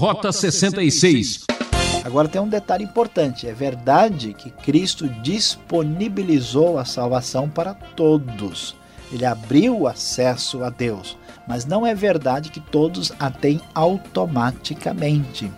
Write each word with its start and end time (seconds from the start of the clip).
Rota 0.00 0.32
66. 0.32 1.44
Agora 2.02 2.26
tem 2.26 2.40
um 2.40 2.48
detalhe 2.48 2.82
importante: 2.84 3.46
é 3.46 3.52
verdade 3.52 4.32
que 4.32 4.50
Cristo 4.50 5.06
disponibilizou 5.06 6.78
a 6.78 6.86
salvação 6.86 7.50
para 7.50 7.74
todos. 7.74 8.74
Ele 9.12 9.26
abriu 9.26 9.80
o 9.80 9.86
acesso 9.86 10.64
a 10.64 10.70
Deus, 10.70 11.18
mas 11.46 11.66
não 11.66 11.86
é 11.86 11.94
verdade 11.94 12.48
que 12.48 12.60
todos 12.60 13.12
a 13.20 13.30
têm 13.30 13.60
automaticamente. 13.74 15.52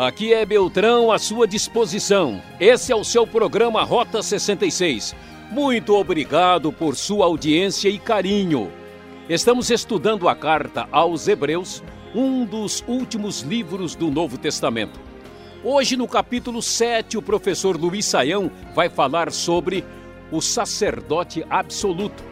Aqui 0.00 0.34
é 0.34 0.44
Beltrão 0.44 1.12
à 1.12 1.18
sua 1.20 1.46
disposição. 1.46 2.42
Esse 2.58 2.90
é 2.90 2.96
o 2.96 3.04
seu 3.04 3.24
programa 3.24 3.84
Rota 3.84 4.20
66. 4.20 5.14
Muito 5.52 5.94
obrigado 5.94 6.72
por 6.72 6.96
sua 6.96 7.26
audiência 7.26 7.88
e 7.88 8.00
carinho. 8.00 8.84
Estamos 9.28 9.70
estudando 9.70 10.28
a 10.28 10.36
carta 10.36 10.88
aos 10.92 11.26
Hebreus, 11.26 11.82
um 12.14 12.44
dos 12.44 12.84
últimos 12.86 13.40
livros 13.40 13.96
do 13.96 14.08
Novo 14.08 14.38
Testamento. 14.38 15.00
Hoje, 15.64 15.96
no 15.96 16.06
capítulo 16.06 16.62
7, 16.62 17.18
o 17.18 17.22
professor 17.22 17.76
Luiz 17.76 18.04
Saião 18.04 18.48
vai 18.72 18.88
falar 18.88 19.32
sobre 19.32 19.84
o 20.30 20.40
sacerdote 20.40 21.44
absoluto. 21.50 22.22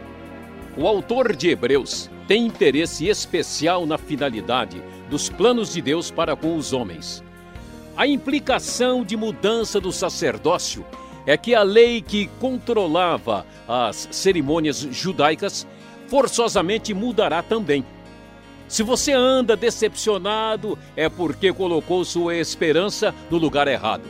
O 0.76 0.86
autor 0.86 1.34
de 1.34 1.48
Hebreus 1.48 2.08
tem 2.28 2.46
interesse 2.46 3.08
especial 3.08 3.86
na 3.86 3.98
finalidade 3.98 4.80
dos 5.10 5.28
planos 5.28 5.72
de 5.72 5.82
Deus 5.82 6.12
para 6.12 6.36
com 6.36 6.56
os 6.56 6.72
homens. 6.72 7.24
A 7.96 8.06
implicação 8.06 9.04
de 9.04 9.16
mudança 9.16 9.80
do 9.80 9.90
sacerdócio 9.90 10.86
é 11.26 11.36
que 11.36 11.56
a 11.56 11.62
lei 11.64 12.00
que 12.00 12.28
controlava 12.38 13.44
as 13.66 14.08
cerimônias 14.12 14.78
judaicas 14.92 15.66
forçosamente 16.14 16.94
mudará 16.94 17.42
também. 17.42 17.84
Se 18.68 18.84
você 18.84 19.10
anda 19.10 19.56
decepcionado, 19.56 20.78
é 20.94 21.08
porque 21.08 21.52
colocou 21.52 22.04
sua 22.04 22.36
esperança 22.36 23.12
no 23.28 23.36
lugar 23.36 23.66
errado. 23.66 24.04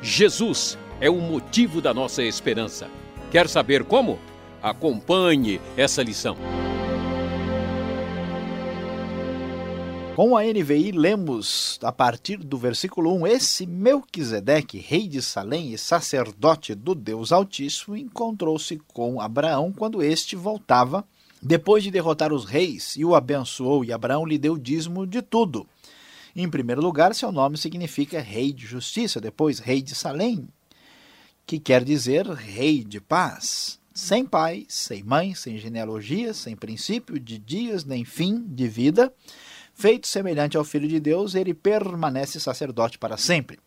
Jesus 0.00 0.78
é 1.00 1.10
o 1.10 1.16
motivo 1.16 1.80
da 1.80 1.92
nossa 1.92 2.22
esperança. 2.22 2.86
Quer 3.32 3.48
saber 3.48 3.82
como? 3.82 4.16
Acompanhe 4.62 5.60
essa 5.76 6.04
lição. 6.04 6.36
Com 10.14 10.36
a 10.36 10.44
NVI, 10.44 10.92
lemos 10.92 11.80
a 11.82 11.90
partir 11.90 12.36
do 12.36 12.56
versículo 12.58 13.12
1: 13.22 13.26
Esse 13.26 13.66
Melquisedeque, 13.66 14.78
rei 14.78 15.08
de 15.08 15.20
Salém 15.20 15.72
e 15.72 15.78
sacerdote 15.78 16.76
do 16.76 16.94
Deus 16.94 17.32
Altíssimo, 17.32 17.96
encontrou-se 17.96 18.80
com 18.94 19.20
Abraão 19.20 19.72
quando 19.76 20.00
este 20.00 20.36
voltava 20.36 21.04
depois 21.42 21.82
de 21.82 21.90
derrotar 21.90 22.32
os 22.32 22.44
reis, 22.44 22.96
e 22.96 23.04
o 23.04 23.14
abençoou, 23.14 23.84
e 23.84 23.92
Abraão 23.92 24.26
lhe 24.26 24.38
deu 24.38 24.58
dízimo 24.58 25.06
de 25.06 25.22
tudo. 25.22 25.66
Em 26.34 26.48
primeiro 26.48 26.82
lugar, 26.82 27.14
seu 27.14 27.32
nome 27.32 27.56
significa 27.56 28.20
Rei 28.20 28.52
de 28.52 28.66
Justiça, 28.66 29.20
depois 29.20 29.58
Rei 29.58 29.82
de 29.82 29.94
Salém, 29.94 30.46
que 31.46 31.58
quer 31.58 31.82
dizer 31.82 32.26
Rei 32.26 32.84
de 32.84 33.00
Paz. 33.00 33.80
Sem 33.92 34.24
pai, 34.24 34.64
sem 34.68 35.02
mãe, 35.02 35.34
sem 35.34 35.58
genealogia, 35.58 36.32
sem 36.32 36.54
princípio 36.54 37.18
de 37.18 37.38
dias 37.38 37.84
nem 37.84 38.04
fim 38.04 38.40
de 38.46 38.68
vida, 38.68 39.12
feito 39.74 40.06
semelhante 40.06 40.56
ao 40.56 40.64
Filho 40.64 40.86
de 40.86 41.00
Deus, 41.00 41.34
ele 41.34 41.52
permanece 41.52 42.38
sacerdote 42.38 42.98
para 42.98 43.16
sempre. 43.16 43.58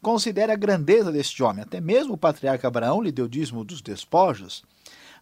Considere 0.00 0.52
a 0.52 0.56
grandeza 0.56 1.10
deste 1.10 1.42
homem. 1.42 1.64
Até 1.64 1.80
mesmo 1.80 2.14
o 2.14 2.18
patriarca 2.18 2.68
Abraão 2.68 3.02
lhe 3.02 3.10
deu 3.10 3.26
dízimo 3.26 3.64
dos 3.64 3.82
despojos. 3.82 4.62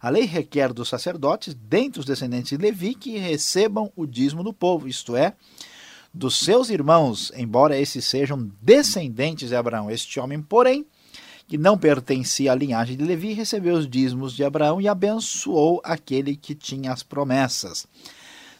A 0.01 0.09
lei 0.09 0.25
requer 0.25 0.73
dos 0.73 0.89
sacerdotes, 0.89 1.53
dentre 1.53 1.99
os 1.99 2.05
descendentes 2.05 2.49
de 2.49 2.63
Levi, 2.63 2.95
que 2.95 3.17
recebam 3.17 3.91
o 3.95 4.05
dízimo 4.05 4.43
do 4.43 4.53
povo, 4.53 4.87
isto 4.87 5.15
é, 5.15 5.33
dos 6.13 6.37
seus 6.39 6.69
irmãos, 6.69 7.31
embora 7.35 7.77
esses 7.77 8.05
sejam 8.05 8.49
descendentes 8.61 9.49
de 9.49 9.55
Abraão. 9.55 9.91
Este 9.91 10.19
homem, 10.19 10.41
porém, 10.41 10.85
que 11.47 11.57
não 11.57 11.77
pertencia 11.77 12.51
à 12.51 12.55
linhagem 12.55 12.97
de 12.97 13.03
Levi, 13.03 13.33
recebeu 13.33 13.75
os 13.75 13.87
dízimos 13.87 14.33
de 14.33 14.43
Abraão 14.43 14.79
e 14.79 14.87
abençoou 14.87 15.81
aquele 15.83 16.35
que 16.35 16.55
tinha 16.55 16.91
as 16.91 17.03
promessas. 17.03 17.85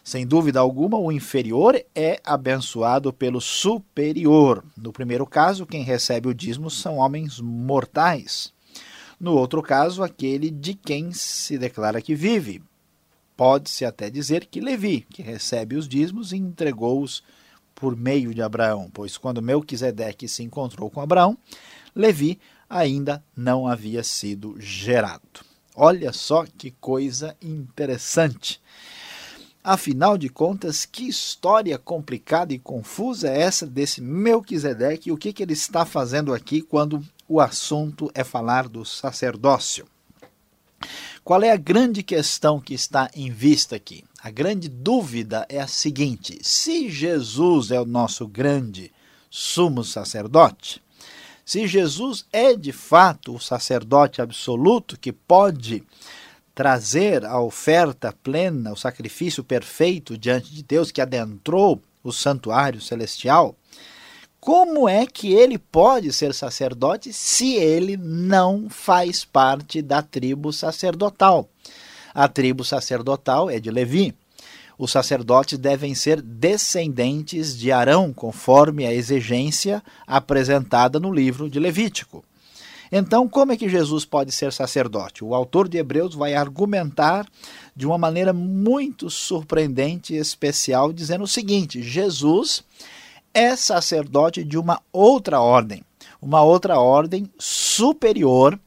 Sem 0.04 0.24
dúvida 0.24 0.60
alguma, 0.60 0.96
o 0.96 1.10
inferior 1.10 1.74
é 1.92 2.20
abençoado 2.24 3.12
pelo 3.12 3.40
superior. 3.40 4.64
No 4.76 4.92
primeiro 4.92 5.26
caso, 5.26 5.66
quem 5.66 5.82
recebe 5.82 6.28
o 6.28 6.34
dízimo 6.34 6.70
são 6.70 6.98
homens 6.98 7.40
mortais. 7.40 8.52
No 9.18 9.32
outro 9.32 9.62
caso, 9.62 10.02
aquele 10.02 10.50
de 10.50 10.74
quem 10.74 11.12
se 11.12 11.56
declara 11.56 12.02
que 12.02 12.14
vive. 12.14 12.62
Pode-se 13.36 13.84
até 13.84 14.10
dizer 14.10 14.46
que 14.46 14.60
Levi, 14.60 15.06
que 15.10 15.22
recebe 15.22 15.76
os 15.76 15.88
dízimos, 15.88 16.32
entregou-os 16.32 17.22
por 17.74 17.94
meio 17.94 18.34
de 18.34 18.40
Abraão, 18.40 18.90
pois 18.92 19.18
quando 19.18 19.42
Melquisedeque 19.42 20.26
se 20.26 20.42
encontrou 20.42 20.90
com 20.90 21.00
Abraão, 21.00 21.36
Levi 21.94 22.38
ainda 22.68 23.22
não 23.36 23.66
havia 23.66 24.02
sido 24.02 24.56
gerado. 24.58 25.44
Olha 25.74 26.12
só 26.12 26.46
que 26.46 26.70
coisa 26.70 27.36
interessante. 27.40 28.60
Afinal 29.62 30.16
de 30.16 30.28
contas, 30.28 30.86
que 30.86 31.08
história 31.08 31.76
complicada 31.76 32.54
e 32.54 32.58
confusa 32.58 33.28
é 33.28 33.42
essa 33.42 33.66
desse 33.66 34.00
Melquisedeque 34.00 35.10
e 35.10 35.12
o 35.12 35.16
que, 35.16 35.32
que 35.32 35.42
ele 35.42 35.52
está 35.52 35.84
fazendo 35.84 36.32
aqui 36.32 36.62
quando 36.62 37.04
o 37.28 37.40
assunto 37.40 38.10
é 38.14 38.22
falar 38.22 38.68
do 38.68 38.84
sacerdócio. 38.84 39.86
Qual 41.24 41.42
é 41.42 41.50
a 41.50 41.56
grande 41.56 42.02
questão 42.02 42.60
que 42.60 42.74
está 42.74 43.10
em 43.14 43.30
vista 43.30 43.76
aqui? 43.76 44.04
A 44.22 44.30
grande 44.30 44.68
dúvida 44.68 45.44
é 45.48 45.60
a 45.60 45.66
seguinte: 45.66 46.38
se 46.42 46.88
Jesus 46.88 47.70
é 47.70 47.80
o 47.80 47.84
nosso 47.84 48.28
grande 48.28 48.92
sumo 49.28 49.82
sacerdote, 49.82 50.82
se 51.44 51.66
Jesus 51.66 52.24
é 52.32 52.54
de 52.54 52.72
fato 52.72 53.34
o 53.34 53.40
sacerdote 53.40 54.22
absoluto 54.22 54.98
que 54.98 55.12
pode 55.12 55.82
trazer 56.54 57.24
a 57.24 57.40
oferta 57.40 58.12
plena, 58.22 58.72
o 58.72 58.76
sacrifício 58.76 59.44
perfeito 59.44 60.16
diante 60.16 60.52
de 60.54 60.62
Deus 60.62 60.90
que 60.90 61.00
adentrou 61.00 61.82
o 62.02 62.12
santuário 62.12 62.80
celestial, 62.80 63.56
como 64.46 64.88
é 64.88 65.04
que 65.08 65.32
ele 65.32 65.58
pode 65.58 66.12
ser 66.12 66.32
sacerdote 66.32 67.12
se 67.12 67.54
ele 67.54 67.96
não 67.96 68.70
faz 68.70 69.24
parte 69.24 69.82
da 69.82 70.00
tribo 70.02 70.52
sacerdotal? 70.52 71.48
A 72.14 72.28
tribo 72.28 72.64
sacerdotal 72.64 73.50
é 73.50 73.58
de 73.58 73.72
Levi. 73.72 74.14
Os 74.78 74.92
sacerdotes 74.92 75.58
devem 75.58 75.96
ser 75.96 76.22
descendentes 76.22 77.58
de 77.58 77.72
Arão, 77.72 78.12
conforme 78.12 78.86
a 78.86 78.94
exigência 78.94 79.82
apresentada 80.06 81.00
no 81.00 81.12
livro 81.12 81.50
de 81.50 81.58
Levítico. 81.58 82.24
Então, 82.92 83.28
como 83.28 83.50
é 83.50 83.56
que 83.56 83.68
Jesus 83.68 84.04
pode 84.04 84.30
ser 84.30 84.52
sacerdote? 84.52 85.24
O 85.24 85.34
autor 85.34 85.66
de 85.66 85.78
Hebreus 85.78 86.14
vai 86.14 86.34
argumentar 86.34 87.26
de 87.74 87.84
uma 87.84 87.98
maneira 87.98 88.32
muito 88.32 89.10
surpreendente 89.10 90.14
e 90.14 90.18
especial, 90.18 90.92
dizendo 90.92 91.24
o 91.24 91.28
seguinte: 91.28 91.82
Jesus 91.82 92.62
é 93.36 93.54
sacerdote 93.54 94.42
de 94.42 94.56
uma 94.56 94.80
outra 94.90 95.42
ordem, 95.42 95.84
uma 96.22 96.42
outra 96.42 96.80
ordem 96.80 97.30
superior 97.38 98.58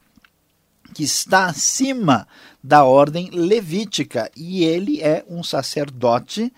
que 0.94 1.02
está 1.02 1.46
acima 1.46 2.28
da 2.62 2.84
ordem 2.84 3.30
levítica 3.32 4.30
e 4.36 4.62
ele 4.62 5.02
é 5.02 5.24
um 5.28 5.42
sacerdote 5.42 6.52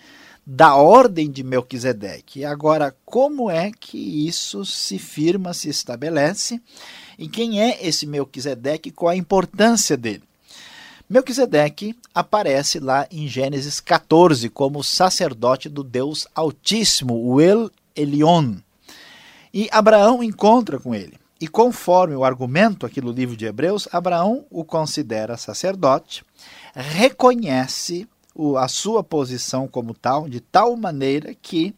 da 0.46 0.74
ordem 0.74 1.30
de 1.30 1.42
Melquisedeque. 1.42 2.44
Agora, 2.44 2.94
como 3.02 3.50
é 3.50 3.70
que 3.70 4.26
isso 4.26 4.62
se 4.66 4.98
firma, 4.98 5.54
se 5.54 5.70
estabelece? 5.70 6.60
E 7.18 7.26
quem 7.28 7.62
é 7.62 7.78
esse 7.80 8.06
Melquisedeque? 8.06 8.90
Qual 8.90 9.08
a 9.08 9.16
importância 9.16 9.96
dele? 9.96 10.22
Melquisedeque 11.08 11.96
aparece 12.14 12.78
lá 12.78 13.06
em 13.10 13.26
Gênesis 13.26 13.80
14 13.80 14.50
como 14.50 14.84
sacerdote 14.84 15.70
do 15.70 15.82
Deus 15.82 16.26
Altíssimo, 16.34 17.14
o 17.14 17.40
El 17.40 17.70
Elion. 17.94 18.56
E 19.52 19.68
Abraão 19.70 20.22
encontra 20.22 20.78
com 20.78 20.94
ele. 20.94 21.18
E 21.40 21.48
conforme 21.48 22.14
o 22.14 22.24
argumento 22.24 22.86
aqui 22.86 23.00
no 23.00 23.10
livro 23.10 23.36
de 23.36 23.46
Hebreus, 23.46 23.88
Abraão 23.92 24.46
o 24.50 24.64
considera 24.64 25.36
sacerdote, 25.36 26.24
reconhece 26.74 28.08
a 28.58 28.68
sua 28.68 29.02
posição 29.02 29.66
como 29.66 29.92
tal, 29.92 30.28
de 30.28 30.40
tal 30.40 30.76
maneira 30.76 31.34
que 31.34 31.74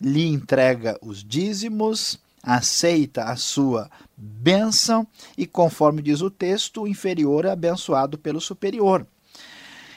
lhe 0.00 0.26
entrega 0.26 0.98
os 1.00 1.22
dízimos, 1.22 2.18
aceita 2.42 3.24
a 3.24 3.36
sua 3.36 3.88
bênção 4.16 5.06
e, 5.38 5.46
conforme 5.46 6.02
diz 6.02 6.20
o 6.22 6.30
texto, 6.30 6.82
o 6.82 6.88
inferior 6.88 7.44
é 7.44 7.50
abençoado 7.50 8.18
pelo 8.18 8.40
superior. 8.40 9.06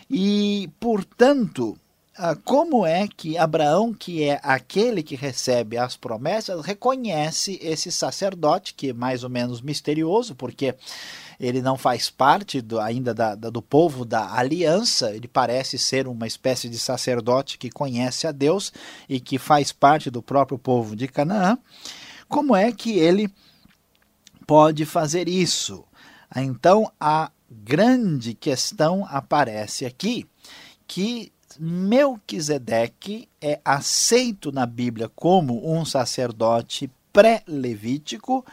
E, 0.10 0.70
portanto, 0.80 1.76
como 2.46 2.86
é 2.86 3.08
que 3.08 3.38
Abraão, 3.38 3.94
que 3.94 4.24
é 4.24 4.40
aquele 4.42 5.04
que 5.04 5.16
recebe 5.16 5.78
as 5.78 5.98
promessas, 5.98 6.66
reconhece 6.66 7.60
esse 7.62 7.92
sacerdote, 7.92 8.74
que 8.74 8.90
é 8.90 8.94
mais 8.94 9.24
ou 9.24 9.30
menos 9.30 9.62
misterioso, 9.62 10.34
porque 10.34 10.76
ele 11.38 11.62
não 11.62 11.78
faz 11.78 12.10
parte 12.10 12.62
do, 12.62 12.80
ainda 12.80 13.14
da, 13.14 13.36
da, 13.36 13.50
do 13.50 13.62
povo 13.62 14.06
da 14.06 14.34
aliança, 14.34 15.14
ele 15.14 15.28
parece 15.28 15.78
ser 15.78 16.08
uma 16.08 16.26
espécie 16.26 16.70
de 16.70 16.80
sacerdote 16.80 17.58
que 17.58 17.70
conhece 17.70 18.26
a 18.26 18.32
Deus 18.32 18.72
e 19.10 19.20
que 19.20 19.38
faz 19.38 19.74
parte 19.74 20.10
do 20.10 20.22
próprio 20.22 20.58
povo 20.58 20.96
de 20.96 21.10
Canaã. 21.10 21.58
Como 22.30 22.56
é 22.56 22.72
que 22.72 22.98
ele 22.98 23.30
pode 24.48 24.86
fazer 24.86 25.28
isso? 25.28 25.84
Então 26.34 26.90
a 26.98 27.30
grande 27.52 28.34
questão 28.34 29.06
aparece 29.10 29.86
aqui 29.86 30.26
que 30.88 31.32
Melquisedeque 31.60 33.28
é 33.42 33.60
aceito 33.64 34.52
na 34.52 34.66
Bíblia 34.66 35.10
como 35.16 35.74
um 35.74 35.86
sacerdote 35.86 36.90
pré-levítico 37.12 38.46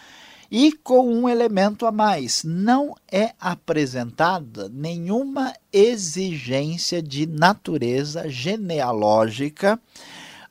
e 0.50 0.72
com 0.72 1.08
um 1.08 1.28
elemento 1.28 1.86
a 1.86 1.90
mais: 1.90 2.44
não 2.44 2.94
é 3.10 3.32
apresentada 3.40 4.68
nenhuma 4.68 5.52
exigência 5.72 7.02
de 7.02 7.26
natureza 7.26 8.28
genealógica 8.28 9.80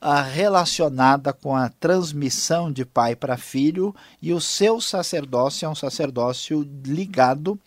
ah, 0.02 0.24
relacionada 0.24 1.32
com 1.32 1.56
a 1.56 1.70
transmissão 1.70 2.72
de 2.72 2.84
pai 2.84 3.16
para 3.16 3.38
filho, 3.38 3.96
e 4.20 4.34
o 4.34 4.42
seu 4.42 4.82
sacerdócio 4.82 5.68
é 5.68 5.70
um 5.70 5.76
sacerdócio 5.76 6.68
ligado 6.84 7.60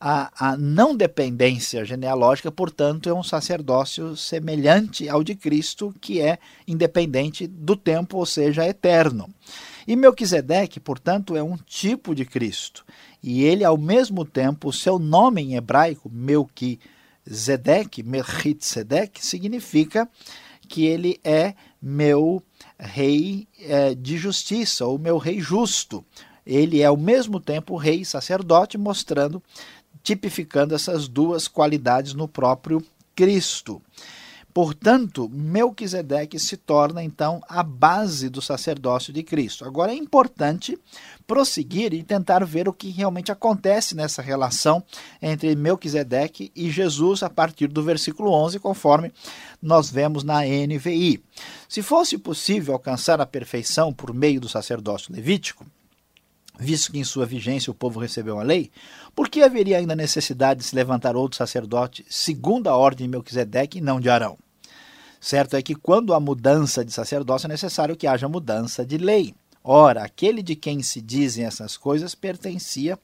à, 0.00 0.50
à 0.50 0.56
não 0.56 0.94
dependência 0.94 1.84
genealógica, 1.84 2.50
portanto, 2.50 3.08
é 3.08 3.14
um 3.14 3.22
sacerdócio 3.22 4.16
semelhante 4.16 5.08
ao 5.08 5.22
de 5.24 5.34
Cristo, 5.34 5.94
que 6.00 6.20
é 6.20 6.38
independente 6.66 7.46
do 7.46 7.76
tempo, 7.76 8.18
ou 8.18 8.26
seja, 8.26 8.66
eterno. 8.66 9.28
E 9.86 9.94
Melquisedeque, 9.94 10.80
portanto, 10.80 11.36
é 11.36 11.42
um 11.42 11.56
tipo 11.56 12.14
de 12.14 12.24
Cristo. 12.24 12.84
E 13.22 13.44
ele, 13.44 13.64
ao 13.64 13.78
mesmo 13.78 14.24
tempo, 14.24 14.72
seu 14.72 14.98
nome 14.98 15.42
em 15.42 15.54
hebraico, 15.56 16.10
Melquisedeque, 16.10 18.02
Melchitsedek, 18.02 19.24
significa 19.24 20.08
que 20.68 20.84
ele 20.84 21.20
é 21.22 21.54
meu 21.80 22.42
rei 22.78 23.46
é, 23.60 23.94
de 23.94 24.18
justiça, 24.18 24.84
ou 24.84 24.98
meu 24.98 25.18
rei 25.18 25.40
justo. 25.40 26.04
Ele 26.44 26.80
é 26.80 26.84
ao 26.84 26.96
mesmo 26.96 27.40
tempo 27.40 27.76
rei 27.76 28.02
e 28.02 28.04
sacerdote, 28.04 28.78
mostrando, 28.78 29.42
tipificando 30.06 30.72
essas 30.72 31.08
duas 31.08 31.48
qualidades 31.48 32.14
no 32.14 32.28
próprio 32.28 32.80
Cristo. 33.16 33.82
Portanto, 34.54 35.28
Melquisedeque 35.28 36.38
se 36.38 36.56
torna 36.56 37.02
então 37.02 37.42
a 37.48 37.60
base 37.60 38.28
do 38.28 38.40
sacerdócio 38.40 39.12
de 39.12 39.24
Cristo. 39.24 39.64
Agora 39.64 39.90
é 39.90 39.96
importante 39.96 40.78
prosseguir 41.26 41.92
e 41.92 42.04
tentar 42.04 42.44
ver 42.44 42.68
o 42.68 42.72
que 42.72 42.88
realmente 42.88 43.32
acontece 43.32 43.96
nessa 43.96 44.22
relação 44.22 44.80
entre 45.20 45.56
Melquisedeque 45.56 46.52
e 46.54 46.70
Jesus 46.70 47.24
a 47.24 47.28
partir 47.28 47.66
do 47.66 47.82
versículo 47.82 48.30
11, 48.30 48.60
conforme 48.60 49.12
nós 49.60 49.90
vemos 49.90 50.22
na 50.22 50.42
NVI. 50.42 51.20
Se 51.68 51.82
fosse 51.82 52.16
possível 52.16 52.74
alcançar 52.74 53.20
a 53.20 53.26
perfeição 53.26 53.92
por 53.92 54.14
meio 54.14 54.40
do 54.40 54.48
sacerdócio 54.48 55.12
levítico, 55.12 55.66
visto 56.58 56.92
que 56.92 56.98
em 56.98 57.04
sua 57.04 57.26
vigência 57.26 57.70
o 57.70 57.74
povo 57.74 58.00
recebeu 58.00 58.38
a 58.38 58.42
lei, 58.42 58.70
por 59.14 59.28
que 59.28 59.42
haveria 59.42 59.78
ainda 59.78 59.96
necessidade 59.96 60.60
de 60.60 60.66
se 60.66 60.74
levantar 60.74 61.16
outro 61.16 61.36
sacerdote 61.36 62.04
segundo 62.08 62.68
a 62.68 62.76
ordem 62.76 63.06
de 63.06 63.10
Melquisedeque 63.10 63.78
e 63.78 63.82
não 63.82 64.00
de 64.00 64.08
Arão? 64.08 64.38
Certo 65.20 65.56
é 65.56 65.62
que 65.62 65.74
quando 65.74 66.14
há 66.14 66.20
mudança 66.20 66.84
de 66.84 66.92
sacerdócio 66.92 67.46
é 67.46 67.48
necessário 67.48 67.96
que 67.96 68.06
haja 68.06 68.28
mudança 68.28 68.84
de 68.84 68.96
lei. 68.96 69.34
Ora, 69.64 70.04
aquele 70.04 70.42
de 70.42 70.54
quem 70.54 70.82
se 70.82 71.00
dizem 71.00 71.44
essas 71.44 71.76
coisas 71.76 72.14
pertencia 72.14 72.96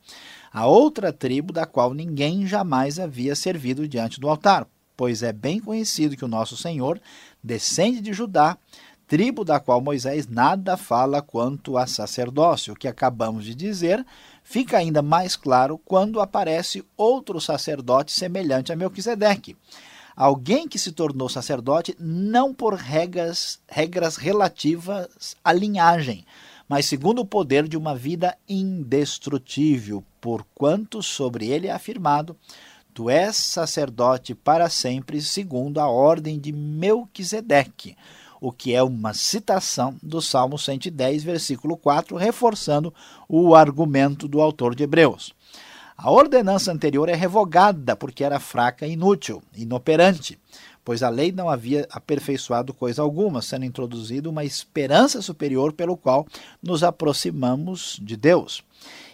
a 0.52 0.66
outra 0.66 1.12
tribo 1.12 1.52
da 1.52 1.66
qual 1.66 1.92
ninguém 1.92 2.46
jamais 2.46 2.98
havia 2.98 3.34
servido 3.34 3.88
diante 3.88 4.20
do 4.20 4.28
altar, 4.28 4.66
pois 4.96 5.22
é 5.22 5.32
bem 5.32 5.58
conhecido 5.58 6.16
que 6.16 6.24
o 6.24 6.28
nosso 6.28 6.56
Senhor 6.56 7.00
descende 7.42 8.00
de 8.00 8.12
Judá, 8.12 8.56
tribo 9.12 9.44
da 9.44 9.60
qual 9.60 9.78
Moisés 9.78 10.26
nada 10.26 10.74
fala 10.74 11.20
quanto 11.20 11.76
a 11.76 11.86
sacerdócio. 11.86 12.72
O 12.72 12.76
que 12.76 12.88
acabamos 12.88 13.44
de 13.44 13.54
dizer 13.54 14.02
fica 14.42 14.78
ainda 14.78 15.02
mais 15.02 15.36
claro 15.36 15.78
quando 15.84 16.18
aparece 16.18 16.82
outro 16.96 17.38
sacerdote 17.38 18.10
semelhante 18.10 18.72
a 18.72 18.76
Melquisedeque 18.76 19.54
alguém 20.16 20.66
que 20.66 20.78
se 20.78 20.92
tornou 20.92 21.28
sacerdote 21.28 21.94
não 22.00 22.54
por 22.54 22.72
regras, 22.72 23.60
regras 23.68 24.16
relativas 24.16 25.36
à 25.44 25.52
linhagem, 25.52 26.24
mas 26.66 26.86
segundo 26.86 27.20
o 27.20 27.26
poder 27.26 27.68
de 27.68 27.76
uma 27.76 27.94
vida 27.94 28.34
indestrutível, 28.48 30.02
porquanto 30.22 31.02
sobre 31.02 31.48
ele 31.48 31.66
é 31.66 31.72
afirmado: 31.72 32.34
Tu 32.94 33.10
és 33.10 33.36
sacerdote 33.36 34.34
para 34.34 34.70
sempre, 34.70 35.20
segundo 35.20 35.78
a 35.80 35.86
ordem 35.86 36.38
de 36.38 36.52
Melquisedeque, 36.52 37.94
o 38.42 38.50
que 38.50 38.74
é 38.74 38.82
uma 38.82 39.14
citação 39.14 39.94
do 40.02 40.20
Salmo 40.20 40.58
110, 40.58 41.22
versículo 41.22 41.76
4, 41.76 42.16
reforçando 42.16 42.92
o 43.28 43.54
argumento 43.54 44.26
do 44.26 44.40
autor 44.40 44.74
de 44.74 44.82
Hebreus. 44.82 45.32
A 45.96 46.10
ordenança 46.10 46.72
anterior 46.72 47.08
é 47.08 47.14
revogada 47.14 47.94
porque 47.94 48.24
era 48.24 48.40
fraca 48.40 48.84
e 48.84 48.94
inútil, 48.94 49.40
inoperante, 49.56 50.36
pois 50.84 51.04
a 51.04 51.08
lei 51.08 51.30
não 51.30 51.48
havia 51.48 51.86
aperfeiçoado 51.92 52.74
coisa 52.74 53.00
alguma, 53.00 53.40
sendo 53.40 53.64
introduzida 53.64 54.28
uma 54.28 54.44
esperança 54.44 55.22
superior 55.22 55.72
pelo 55.72 55.96
qual 55.96 56.26
nos 56.60 56.82
aproximamos 56.82 57.96
de 58.02 58.16
Deus. 58.16 58.64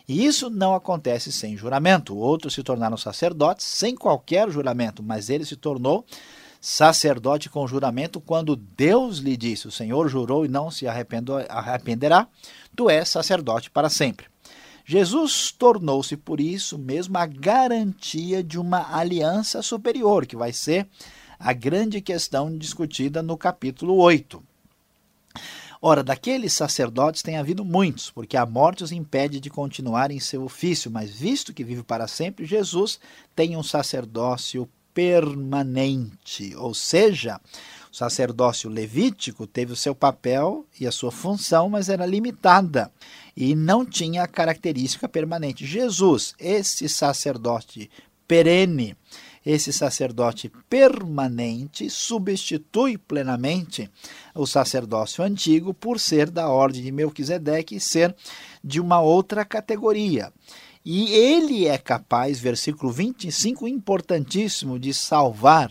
E 0.09 0.25
isso 0.25 0.49
não 0.49 0.75
acontece 0.75 1.31
sem 1.31 1.55
juramento. 1.55 2.17
Outros 2.17 2.55
se 2.55 2.63
tornaram 2.63 2.97
sacerdotes 2.97 3.67
sem 3.67 3.95
qualquer 3.95 4.51
juramento, 4.51 5.03
mas 5.03 5.29
ele 5.29 5.45
se 5.45 5.55
tornou 5.55 6.07
sacerdote 6.61 7.49
com 7.49 7.67
juramento 7.67 8.21
quando 8.21 8.57
Deus 8.57 9.19
lhe 9.19 9.37
disse: 9.37 9.69
O 9.69 9.73
Senhor 9.73 10.09
jurou 10.09 10.45
e 10.45 10.49
não 10.49 10.71
se 10.71 10.87
arrependerá, 10.87 12.27
tu 12.75 12.91
és 12.91 13.09
sacerdote 13.09 13.71
para 13.71 13.89
sempre. 13.89 14.27
Jesus 14.85 15.53
tornou-se, 15.53 16.17
por 16.17 16.41
isso 16.41 16.79
mesmo, 16.79 17.19
a 17.19 17.27
garantia 17.27 18.43
de 18.43 18.59
uma 18.59 18.97
aliança 18.97 19.61
superior, 19.61 20.25
que 20.25 20.35
vai 20.35 20.53
ser 20.53 20.89
a 21.39 21.53
grande 21.53 22.01
questão 22.01 22.57
discutida 22.57 23.23
no 23.23 23.37
capítulo 23.37 23.97
8. 23.97 24.43
Ora, 25.81 26.03
daqueles 26.03 26.55
sacerdotes 26.55 27.23
tem 27.23 27.37
havido 27.37 27.65
muitos, 27.65 28.11
porque 28.11 28.37
a 28.37 28.45
morte 28.45 28.83
os 28.83 28.91
impede 28.91 29.39
de 29.39 29.49
continuar 29.49 30.11
em 30.11 30.19
seu 30.19 30.43
ofício, 30.43 30.91
mas 30.91 31.11
visto 31.11 31.53
que 31.53 31.63
vive 31.63 31.85
para 31.85 32.09
sempre, 32.09 32.45
Jesus 32.47 32.99
tem 33.37 33.57
um 33.57 33.63
sacerdócio 33.63 34.69
permanente, 34.99 36.57
ou 36.57 36.75
seja, 36.75 37.41
o 37.89 37.95
sacerdócio 37.95 38.69
levítico 38.69 39.47
teve 39.47 39.73
o 39.73 39.77
seu 39.77 39.95
papel 39.95 40.67
e 40.81 40.89
a 40.89 40.91
sua 40.91 41.13
função, 41.13 41.69
mas 41.71 41.89
era 41.89 42.05
limitada 42.05 42.91
e 43.37 43.55
não 43.55 43.87
tinha 43.87 44.25
a 44.25 44.27
característica 44.27 45.09
permanente. 45.09 45.65
Jesus, 45.65 46.35
esse 46.37 46.89
sacerdote 46.89 47.89
perene, 48.27 48.97
esse 49.47 49.73
sacerdote 49.73 50.51
permanente, 50.69 51.89
substitui 51.89 52.99
plenamente 52.99 53.89
o 54.35 54.47
sacerdócio 54.47 55.23
antigo 55.23 55.73
por 55.73 56.01
ser 56.01 56.29
da 56.29 56.49
ordem 56.49 56.83
de 56.83 56.91
Melquisedeque 56.91 57.77
e 57.77 57.81
ser 57.81 58.13
de 58.65 58.81
uma 58.81 59.01
outra 59.01 59.45
categoria. 59.45 60.33
E 60.91 61.13
ele 61.13 61.67
é 61.67 61.77
capaz, 61.77 62.41
versículo 62.41 62.91
25, 62.91 63.69
importantíssimo, 63.69 64.79
de 64.79 64.95
salvar 64.95 65.71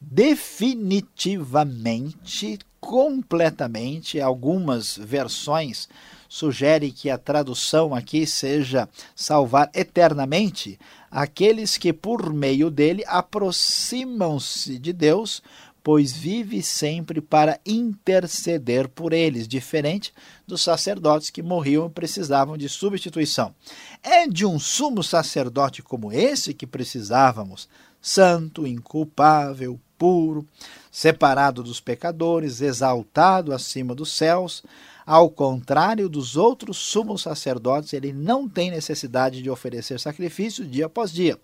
definitivamente, 0.00 2.58
completamente. 2.80 4.18
Algumas 4.18 4.96
versões 4.96 5.90
sugerem 6.26 6.90
que 6.90 7.10
a 7.10 7.18
tradução 7.18 7.94
aqui 7.94 8.26
seja 8.26 8.88
salvar 9.14 9.70
eternamente 9.74 10.78
aqueles 11.10 11.76
que 11.76 11.92
por 11.92 12.32
meio 12.32 12.70
dele 12.70 13.04
aproximam-se 13.06 14.78
de 14.78 14.94
Deus, 14.94 15.42
pois 15.86 16.10
vive 16.10 16.64
sempre 16.64 17.20
para 17.20 17.60
interceder 17.64 18.88
por 18.88 19.12
eles, 19.12 19.46
diferente 19.46 20.12
dos 20.44 20.60
sacerdotes 20.60 21.30
que 21.30 21.44
morriam 21.44 21.86
e 21.86 21.90
precisavam 21.90 22.56
de 22.56 22.68
substituição. 22.68 23.54
É 24.02 24.26
de 24.26 24.44
um 24.44 24.58
sumo 24.58 25.00
sacerdote 25.04 25.84
como 25.84 26.10
esse 26.12 26.52
que 26.52 26.66
precisávamos, 26.66 27.68
santo, 28.02 28.66
inculpável, 28.66 29.78
puro, 29.96 30.44
separado 30.90 31.62
dos 31.62 31.78
pecadores, 31.78 32.60
exaltado 32.60 33.54
acima 33.54 33.94
dos 33.94 34.12
céus. 34.12 34.64
Ao 35.06 35.30
contrário 35.30 36.08
dos 36.08 36.36
outros 36.36 36.78
sumos 36.78 37.22
sacerdotes, 37.22 37.92
ele 37.92 38.12
não 38.12 38.48
tem 38.48 38.72
necessidade 38.72 39.40
de 39.40 39.48
oferecer 39.48 40.00
sacrifício 40.00 40.64
dia 40.64 40.86
após 40.86 41.12
dia, 41.12 41.38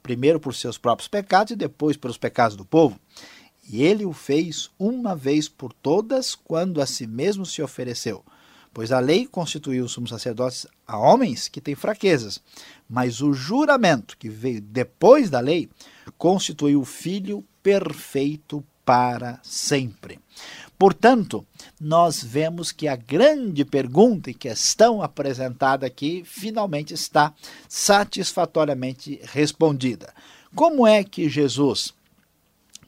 primeiro 0.00 0.38
por 0.38 0.54
seus 0.54 0.78
próprios 0.78 1.08
pecados 1.08 1.50
e 1.50 1.56
depois 1.56 1.96
pelos 1.96 2.16
pecados 2.16 2.56
do 2.56 2.64
povo. 2.64 2.96
E 3.72 3.84
ele 3.84 4.04
o 4.04 4.12
fez 4.12 4.68
uma 4.76 5.14
vez 5.14 5.48
por 5.48 5.72
todas, 5.72 6.34
quando 6.34 6.82
a 6.82 6.86
si 6.86 7.06
mesmo 7.06 7.46
se 7.46 7.62
ofereceu. 7.62 8.24
Pois 8.74 8.90
a 8.90 8.98
lei 8.98 9.26
constituiu 9.26 9.84
os 9.84 9.92
sumos 9.92 10.10
sacerdotes 10.10 10.66
a 10.86 10.98
homens 10.98 11.46
que 11.46 11.60
têm 11.60 11.76
fraquezas, 11.76 12.40
mas 12.88 13.20
o 13.20 13.32
juramento 13.32 14.16
que 14.18 14.28
veio 14.28 14.60
depois 14.60 15.30
da 15.30 15.38
lei 15.38 15.70
constituiu 16.18 16.80
o 16.80 16.84
Filho 16.84 17.44
perfeito 17.62 18.64
para 18.84 19.38
sempre. 19.44 20.18
Portanto, 20.76 21.46
nós 21.80 22.24
vemos 22.24 22.72
que 22.72 22.88
a 22.88 22.96
grande 22.96 23.64
pergunta 23.64 24.30
e 24.30 24.34
questão 24.34 25.00
apresentada 25.00 25.86
aqui 25.86 26.24
finalmente 26.24 26.92
está 26.92 27.32
satisfatoriamente 27.68 29.20
respondida. 29.22 30.12
Como 30.56 30.84
é 30.84 31.04
que 31.04 31.28
Jesus 31.28 31.94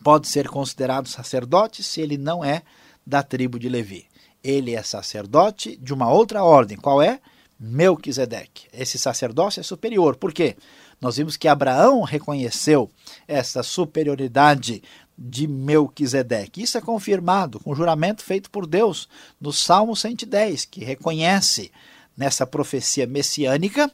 pode 0.02 0.28
ser 0.28 0.48
considerado 0.48 1.08
sacerdote 1.08 1.82
se 1.82 2.00
ele 2.00 2.18
não 2.18 2.44
é 2.44 2.62
da 3.06 3.22
tribo 3.22 3.58
de 3.58 3.68
Levi? 3.68 4.06
Ele 4.42 4.74
é 4.74 4.82
sacerdote 4.82 5.76
de 5.76 5.94
uma 5.94 6.10
outra 6.10 6.42
ordem. 6.42 6.76
Qual 6.76 7.00
é? 7.00 7.20
Melquisedeque. 7.58 8.66
Esse 8.72 8.98
sacerdócio 8.98 9.60
é 9.60 9.62
superior. 9.62 10.16
Por 10.16 10.32
quê? 10.32 10.56
Nós 11.00 11.16
vimos 11.16 11.36
que 11.36 11.48
Abraão 11.48 12.02
reconheceu 12.02 12.90
essa 13.26 13.62
superioridade 13.62 14.82
de 15.16 15.46
Melquisedeque. 15.46 16.62
Isso 16.62 16.76
é 16.76 16.80
confirmado 16.80 17.60
com 17.60 17.70
o 17.70 17.74
juramento 17.74 18.22
feito 18.22 18.50
por 18.50 18.66
Deus 18.66 19.08
no 19.40 19.52
Salmo 19.52 19.94
110, 19.94 20.64
que 20.64 20.84
reconhece 20.84 21.70
nessa 22.16 22.46
profecia 22.46 23.06
messiânica 23.06 23.90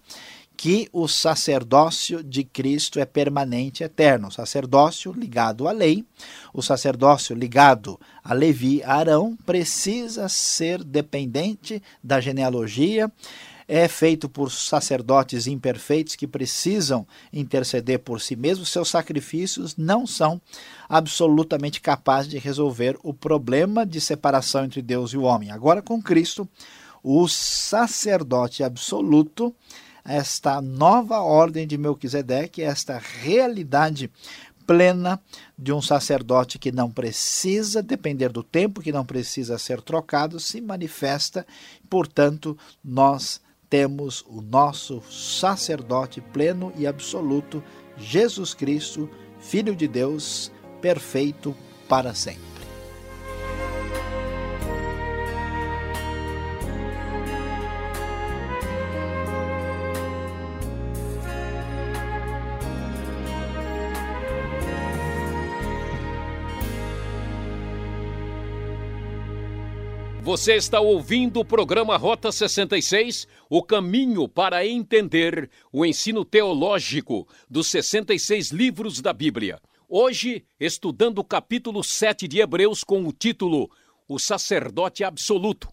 que 0.59 0.88
o 0.93 1.07
sacerdócio 1.07 2.21
de 2.21 2.43
Cristo 2.43 2.99
é 2.99 3.07
permanente 3.07 3.85
e 3.85 3.87
eterno. 3.87 4.27
O 4.27 4.33
sacerdócio 4.33 5.12
ligado 5.12 5.69
à 5.69 5.71
lei, 5.71 6.05
o 6.53 6.61
sacerdócio 6.61 7.37
ligado 7.37 7.99
a 8.25 8.35
Levi, 8.35 8.83
a 8.83 8.97
Arão, 8.97 9.38
precisa 9.47 10.29
ser 10.29 10.83
dependente 10.83 11.81
da 12.03 12.21
genealogia, 12.21 13.09
é 13.69 13.87
feito 13.87 14.29
por 14.29 14.50
sacerdotes 14.50 15.47
imperfeitos 15.47 16.17
que 16.17 16.27
precisam 16.27 17.07
interceder 17.33 18.00
por 18.00 18.21
si 18.21 18.35
mesmos, 18.35 18.71
seus 18.71 18.88
sacrifícios 18.88 19.77
não 19.77 20.09
são 20.09 20.41
absolutamente 20.88 21.81
capazes 21.81 22.33
de 22.33 22.38
resolver 22.38 22.99
o 23.05 23.15
problema 23.15 23.87
de 23.87 24.00
separação 24.00 24.65
entre 24.65 24.83
Deus 24.83 25.12
e 25.12 25.17
o 25.17 25.23
homem. 25.23 25.53
Agora, 25.53 25.81
com 25.81 26.03
Cristo, 26.03 26.49
o 27.00 27.29
sacerdote 27.29 28.65
absoluto, 28.65 29.55
esta 30.09 30.61
nova 30.61 31.21
ordem 31.21 31.67
de 31.67 31.77
Melquisedeque, 31.77 32.62
esta 32.62 32.99
realidade 32.99 34.11
plena 34.67 35.19
de 35.57 35.73
um 35.73 35.81
sacerdote 35.81 36.59
que 36.59 36.71
não 36.71 36.91
precisa 36.91 37.83
depender 37.83 38.29
do 38.29 38.43
tempo, 38.43 38.83
que 38.83 38.93
não 38.93 39.05
precisa 39.05 39.57
ser 39.57 39.81
trocado, 39.81 40.38
se 40.38 40.61
manifesta. 40.61 41.47
Portanto, 41.88 42.57
nós 42.85 43.41
temos 43.71 44.25
o 44.29 44.43
nosso 44.43 45.03
sacerdote 45.11 46.21
pleno 46.21 46.73
e 46.77 46.87
absoluto, 46.87 47.62
Jesus 47.97 48.55
Cristo, 48.55 49.09
Filho 49.41 49.75
de 49.75 49.87
Deus, 49.88 50.50
perfeito 50.81 51.55
para 51.88 52.15
sempre. 52.15 52.58
Você 70.23 70.57
está 70.57 70.81
ouvindo 70.81 71.41
o 71.41 71.45
programa 71.45 71.97
Rota 71.97 72.31
66, 72.31 73.27
o 73.49 73.63
caminho 73.63 74.29
para 74.29 74.67
entender 74.67 75.49
o 75.73 75.87
ensino 75.87 76.23
teológico 76.25 77.27
dos 77.49 77.69
66 77.69 78.51
livros 78.51 79.01
da 79.01 79.13
Bíblia. 79.13 79.61
Hoje, 79.89 80.45
estudando 80.61 81.21
o 81.21 81.25
capítulo 81.25 81.83
7 81.83 82.29
de 82.29 82.41
Hebreus 82.41 82.85
com 82.85 83.07
o 83.07 83.13
título 83.13 83.71
O 84.07 84.19
Sacerdote 84.19 85.03
Absoluto. 85.03 85.69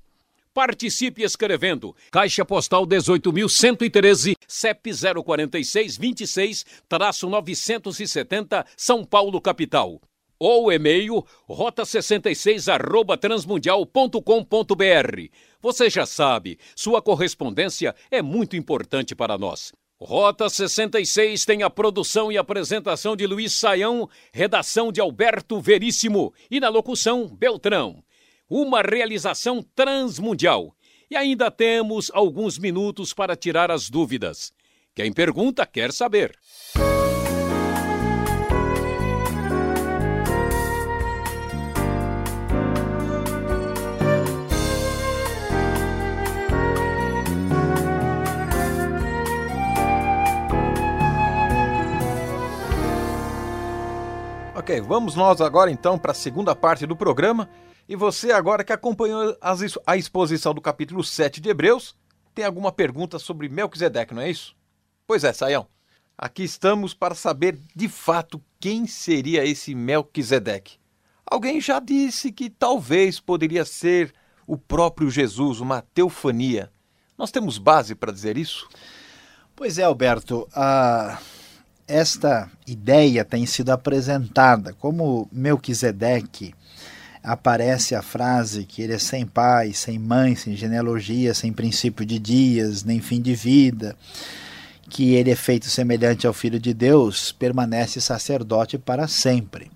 Participe 0.54 1.24
escrevendo. 1.24 1.94
Caixa 2.10 2.46
Postal 2.46 2.88
18.113, 2.88 4.36
CEP 4.48 4.92
046 5.22 5.98
26-970, 5.98 8.66
São 8.78 9.04
Paulo, 9.04 9.42
capital 9.42 10.00
ou 10.40 10.72
e-mail 10.72 11.26
rota66 11.50 12.72
arroba 12.72 13.18
transmundial.com.br. 13.18 15.22
Você 15.62 15.90
já 15.90 16.06
sabe, 16.06 16.60
sua 16.76 17.02
correspondência 17.02 17.96
é 18.12 18.22
muito 18.22 18.56
importante 18.56 19.16
para 19.16 19.38
nós. 19.38 19.74
Rota 19.98 20.50
66 20.50 21.46
tem 21.46 21.64
a 21.64 21.70
produção 21.70 22.32
e 22.32 22.38
apresentação 22.38 23.16
de 23.16 23.26
Luiz 23.26 23.54
Saião, 23.54 24.10
redação 24.34 24.92
de 24.92 25.00
Alberto 25.00 25.60
Veríssimo 25.62 26.34
e 26.52 26.60
na 26.60 26.68
locução 26.68 27.28
Beltrão. 27.28 28.04
Uma 28.50 28.82
realização 28.82 29.66
transmundial. 29.74 30.76
E 31.10 31.16
ainda 31.16 31.50
temos 31.50 32.12
alguns 32.14 32.60
minutos 32.60 33.14
para 33.14 33.36
tirar 33.36 33.72
as 33.72 33.90
dúvidas. 33.90 34.52
Quem 34.94 35.14
pergunta 35.14 35.66
quer 35.66 35.94
saber. 35.94 36.38
Ok, 54.66 54.82
vamos 54.82 55.14
nós 55.14 55.42
agora 55.42 55.70
então 55.70 55.96
para 55.96 56.12
a 56.12 56.16
segunda 56.16 56.56
parte 56.56 56.88
do 56.88 56.96
programa. 56.96 57.48
E 57.88 57.96
você 57.96 58.32
agora 58.32 58.64
que 58.64 58.74
acompanhou 58.74 59.38
a 59.86 59.96
exposição 59.96 60.56
do 60.56 60.60
capítulo 60.60 61.04
7 61.04 61.40
de 61.40 61.50
Hebreus, 61.50 61.96
tem 62.34 62.44
alguma 62.44 62.72
pergunta 62.72 63.20
sobre 63.20 63.48
Melquisedeque, 63.48 64.16
não 64.16 64.24
é 64.24 64.32
isso? 64.32 64.56
Pois 65.06 65.24
é, 65.24 65.32
Saião. 65.32 65.68
Aqui 66.18 66.42
estamos 66.42 66.96
para 66.96 67.14
saber 67.14 67.60
de 67.76 67.88
fato 67.88 68.42
quem 68.60 68.88
seria 68.88 69.46
esse 69.46 69.76
Melquisedeque. 69.76 70.80
Alguém 71.24 71.62
já 71.62 71.80
disse 71.80 72.32
que 72.32 72.50
talvez 72.50 73.20
poderia 73.20 73.66
ser 73.66 74.12
o 74.48 74.58
próprio 74.58 75.12
Jesus, 75.12 75.60
uma 75.60 75.84
teofania. 75.94 76.72
Nós 77.16 77.30
temos 77.30 77.60
base 77.60 77.94
para 77.94 78.12
dizer 78.12 78.36
isso? 78.36 78.68
Pois 79.56 79.78
é, 79.78 79.84
Alberto. 79.84 80.50
Uh, 80.50 81.35
esta 81.88 82.50
ideia 82.66 83.24
tem 83.24 83.46
sido 83.46 83.70
apresentada 83.72 84.74
como 84.74 85.28
Melquisedeque 85.32 86.54
aparece 87.26 87.96
a 87.96 88.02
frase 88.02 88.66
que 88.66 88.82
ele 88.82 88.94
é 88.94 89.00
sem 89.00 89.26
pai, 89.26 89.74
sem 89.74 89.98
mãe, 89.98 90.36
sem 90.36 90.56
genealogia, 90.56 91.34
sem 91.34 91.52
princípio 91.52 92.06
de 92.06 92.20
dias, 92.20 92.84
nem 92.84 93.02
fim 93.02 93.20
de 93.20 93.34
vida, 93.34 93.96
que 94.90 95.16
ele 95.16 95.32
é 95.32 95.36
feito 95.36 95.66
semelhante 95.66 96.28
ao 96.28 96.34
Filho 96.34 96.60
de 96.60 96.74
Deus, 96.74 97.32
permanece 97.32 98.00
sacerdote 98.00 98.78
para 98.78 99.08
sempre. 99.08 99.72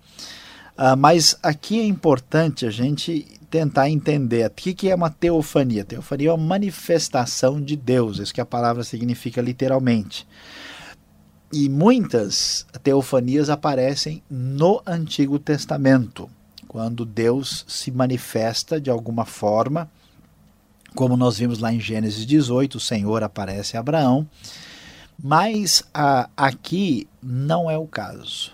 Ah, 0.77 0.95
mas 0.95 1.35
aqui 1.41 1.79
é 1.79 1.83
importante 1.83 2.65
a 2.65 2.71
gente 2.71 3.25
tentar 3.49 3.89
entender 3.89 4.45
o 4.45 4.51
que, 4.51 4.73
que 4.73 4.89
é 4.89 4.95
uma 4.95 5.09
teofania. 5.09 5.83
Teofania 5.83 6.29
é 6.29 6.33
uma 6.33 6.45
manifestação 6.45 7.59
de 7.59 7.75
Deus, 7.75 8.19
isso 8.19 8.33
que 8.33 8.39
a 8.39 8.45
palavra 8.45 8.83
significa 8.83 9.41
literalmente. 9.41 10.27
E 11.51 11.67
muitas 11.67 12.65
teofanias 12.83 13.49
aparecem 13.49 14.21
no 14.29 14.81
Antigo 14.85 15.39
Testamento, 15.39 16.29
quando 16.67 17.03
Deus 17.03 17.65
se 17.67 17.89
manifesta 17.89 18.79
de 18.79 18.91
alguma 18.91 19.25
forma, 19.25 19.89
como 20.93 21.17
nós 21.17 21.39
vimos 21.39 21.57
lá 21.57 21.73
em 21.73 21.79
Gênesis 21.79 22.25
18, 22.25 22.75
o 22.75 22.79
Senhor 22.79 23.23
aparece 23.23 23.75
a 23.75 23.79
Abraão, 23.79 24.27
mas 25.21 25.83
a, 25.91 26.29
aqui 26.37 27.07
não 27.21 27.69
é 27.69 27.77
o 27.77 27.87
caso. 27.87 28.51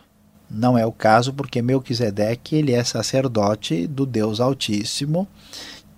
Não 0.50 0.78
é 0.78 0.86
o 0.86 0.92
caso 0.92 1.34
porque 1.34 1.62
Melquisedeque 1.62 2.56
ele 2.56 2.72
é 2.72 2.84
sacerdote 2.84 3.88
do 3.88 4.06
Deus 4.06 4.40
Altíssimo, 4.40 5.28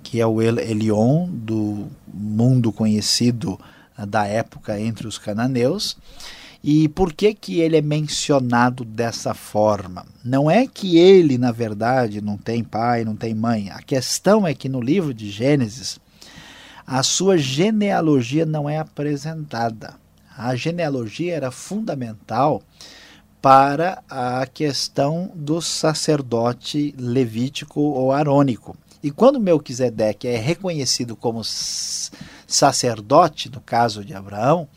que 0.02 0.20
é 0.20 0.26
o 0.26 0.42
El 0.42 0.58
Elion 0.58 1.30
do 1.30 1.88
mundo 2.12 2.72
conhecido 2.72 3.60
da 4.08 4.26
época 4.26 4.80
entre 4.80 5.08
os 5.08 5.18
cananeus, 5.18 5.98
e 6.64 6.88
por 6.90 7.14
que, 7.14 7.34
que 7.34 7.60
ele 7.60 7.78
é 7.78 7.82
mencionado 7.82 8.84
dessa 8.84 9.34
forma? 9.34 10.06
Não 10.24 10.50
é 10.50 10.68
que 10.68 10.98
ele, 10.98 11.38
na 11.38 11.52
verdade, 11.52 12.22
não 12.22 12.38
tem 12.38 12.64
pai, 12.64 13.06
não 13.06 13.16
tem 13.16 13.34
mãe. 13.34 13.70
A 13.70 13.82
questão 13.82 14.46
é 14.46 14.54
que 14.54 14.68
no 14.68 14.82
livro 14.82 15.14
de 15.14 15.30
Gênesis, 15.30 16.00
a 16.86 17.04
sua 17.04 17.38
genealogia 17.38 18.46
não 18.46 18.70
é 18.70 18.78
apresentada. 18.78 19.96
A 20.38 20.56
genealogia 20.56 21.36
era 21.36 21.52
fundamental 21.52 22.62
para 23.42 24.04
a 24.10 24.46
questão 24.46 25.32
do 25.36 25.62
sacerdote 25.62 26.94
levítico 26.98 27.80
ou 27.80 28.12
arônico. 28.12 28.76
E 29.02 29.12
quando 29.12 29.40
Melquisedeque 29.40 30.28
é 30.28 30.38
reconhecido 30.38 31.16
como 31.16 31.42
sacerdote, 32.48 33.50
no 33.50 33.62
caso 33.62 34.04
de 34.04 34.14
Abraão, 34.14 34.68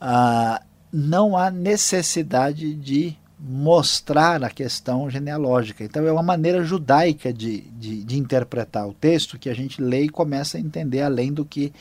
ah, 0.00 0.60
não 0.96 1.36
há 1.36 1.50
necessidade 1.50 2.72
de 2.72 3.16
mostrar 3.36 4.44
a 4.44 4.48
questão 4.48 5.10
genealógica. 5.10 5.82
Então 5.82 6.06
é 6.06 6.12
uma 6.12 6.22
maneira 6.22 6.62
judaica 6.62 7.32
de, 7.32 7.62
de, 7.62 8.04
de 8.04 8.16
interpretar 8.16 8.88
o 8.88 8.94
texto 8.94 9.36
que 9.36 9.50
a 9.50 9.54
gente 9.54 9.82
lê 9.82 10.04
e 10.04 10.08
começa 10.08 10.56
a 10.56 10.60
entender 10.60 11.02
além 11.02 11.32
do 11.32 11.44
que 11.44 11.72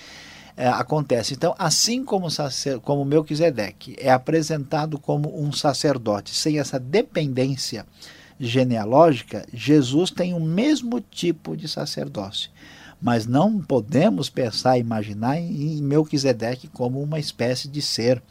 é, 0.58 0.67
acontece. 0.67 1.36
Então, 1.36 1.53
assim 1.60 2.03
como, 2.03 2.32
sacer, 2.32 2.79
como 2.79 3.05
Melquisedeque 3.05 3.96
é 4.00 4.12
apresentado 4.12 4.98
como 4.98 5.39
um 5.39 5.51
sacerdote 5.51 6.34
sem 6.34 6.58
essa 6.58 6.79
dependência 6.79 7.86
genealógica, 8.39 9.46
Jesus 9.53 10.10
tem 10.10 10.34
o 10.34 10.39
mesmo 10.39 11.00
tipo 11.00 11.55
de 11.55 11.67
sacerdócio. 11.67 12.50
Mas 13.00 13.27
não 13.27 13.60
podemos 13.60 14.27
pensar, 14.27 14.79
imaginar 14.79 15.38
em 15.38 15.82
Melquisedeque 15.84 16.67
como 16.67 17.01
uma 17.01 17.20
espécie 17.20 17.67
de 17.67 17.82
ser 17.82 18.22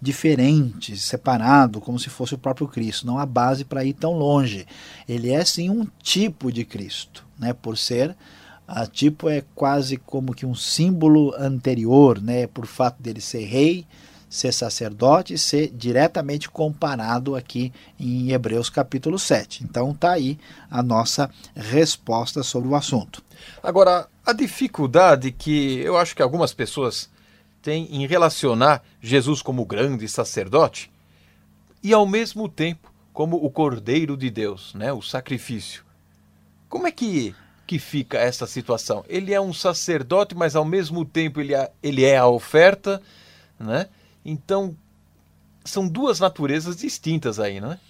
diferente, 0.00 0.96
separado, 0.96 1.80
como 1.80 1.98
se 1.98 2.10
fosse 2.10 2.34
o 2.34 2.38
próprio 2.38 2.68
Cristo. 2.68 3.06
Não 3.06 3.18
há 3.18 3.26
base 3.26 3.64
para 3.64 3.84
ir 3.84 3.92
tão 3.92 4.12
longe. 4.12 4.66
Ele 5.08 5.30
é 5.30 5.44
sim 5.44 5.70
um 5.70 5.86
tipo 6.02 6.50
de 6.50 6.64
Cristo, 6.64 7.24
né? 7.38 7.52
por 7.52 7.76
ser 7.76 8.16
a 8.66 8.86
tipo 8.86 9.28
é 9.28 9.44
quase 9.54 9.96
como 9.96 10.34
que 10.34 10.44
um 10.44 10.54
símbolo 10.54 11.32
anterior, 11.38 12.20
né, 12.20 12.46
por 12.48 12.66
fato 12.66 13.00
dele 13.00 13.20
ser 13.20 13.44
rei, 13.44 13.86
ser 14.28 14.52
sacerdote 14.52 15.34
e 15.34 15.38
ser 15.38 15.70
diretamente 15.72 16.50
comparado 16.50 17.36
aqui 17.36 17.72
em 17.98 18.32
Hebreus 18.32 18.68
capítulo 18.68 19.18
7. 19.18 19.62
Então 19.62 19.94
tá 19.94 20.12
aí 20.12 20.38
a 20.68 20.82
nossa 20.82 21.30
resposta 21.54 22.42
sobre 22.42 22.68
o 22.68 22.74
assunto. 22.74 23.22
Agora, 23.62 24.08
a 24.24 24.32
dificuldade 24.32 25.30
que 25.30 25.78
eu 25.78 25.96
acho 25.96 26.16
que 26.16 26.22
algumas 26.22 26.52
pessoas 26.52 27.08
têm 27.66 27.88
em 27.90 28.06
relacionar 28.06 28.80
Jesus 29.02 29.42
como 29.42 29.66
grande 29.66 30.06
sacerdote 30.06 30.88
e 31.82 31.92
ao 31.92 32.06
mesmo 32.06 32.48
tempo 32.48 32.94
como 33.12 33.44
o 33.44 33.50
Cordeiro 33.50 34.16
de 34.16 34.30
Deus, 34.30 34.72
né, 34.72 34.92
o 34.92 35.02
sacrifício. 35.02 35.84
Como 36.68 36.86
é 36.86 36.92
que 36.92 37.34
que 37.66 37.80
fica 37.80 38.18
essa 38.18 38.46
situação? 38.46 39.04
Ele 39.08 39.34
é 39.34 39.40
um 39.40 39.52
sacerdote, 39.52 40.32
mas 40.32 40.54
ao 40.54 40.64
mesmo 40.64 41.04
tempo 41.04 41.40
ele 41.40 41.56
é, 41.56 41.72
ele 41.82 42.04
é 42.04 42.16
a 42.16 42.28
oferta, 42.28 43.02
né? 43.58 43.88
Então 44.24 44.76
são 45.64 45.88
duas 45.88 46.20
naturezas 46.20 46.76
distintas 46.76 47.40
aí, 47.40 47.60
não 47.60 47.72
é? 47.72 47.80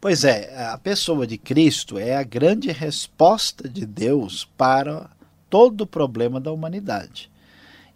Pois 0.00 0.22
é, 0.22 0.68
a 0.68 0.78
pessoa 0.78 1.26
de 1.26 1.36
Cristo 1.36 1.98
é 1.98 2.14
a 2.14 2.22
grande 2.22 2.70
resposta 2.70 3.68
de 3.68 3.84
Deus 3.84 4.48
para 4.56 5.10
todo 5.50 5.80
o 5.80 5.86
problema 5.88 6.40
da 6.40 6.52
humanidade. 6.52 7.28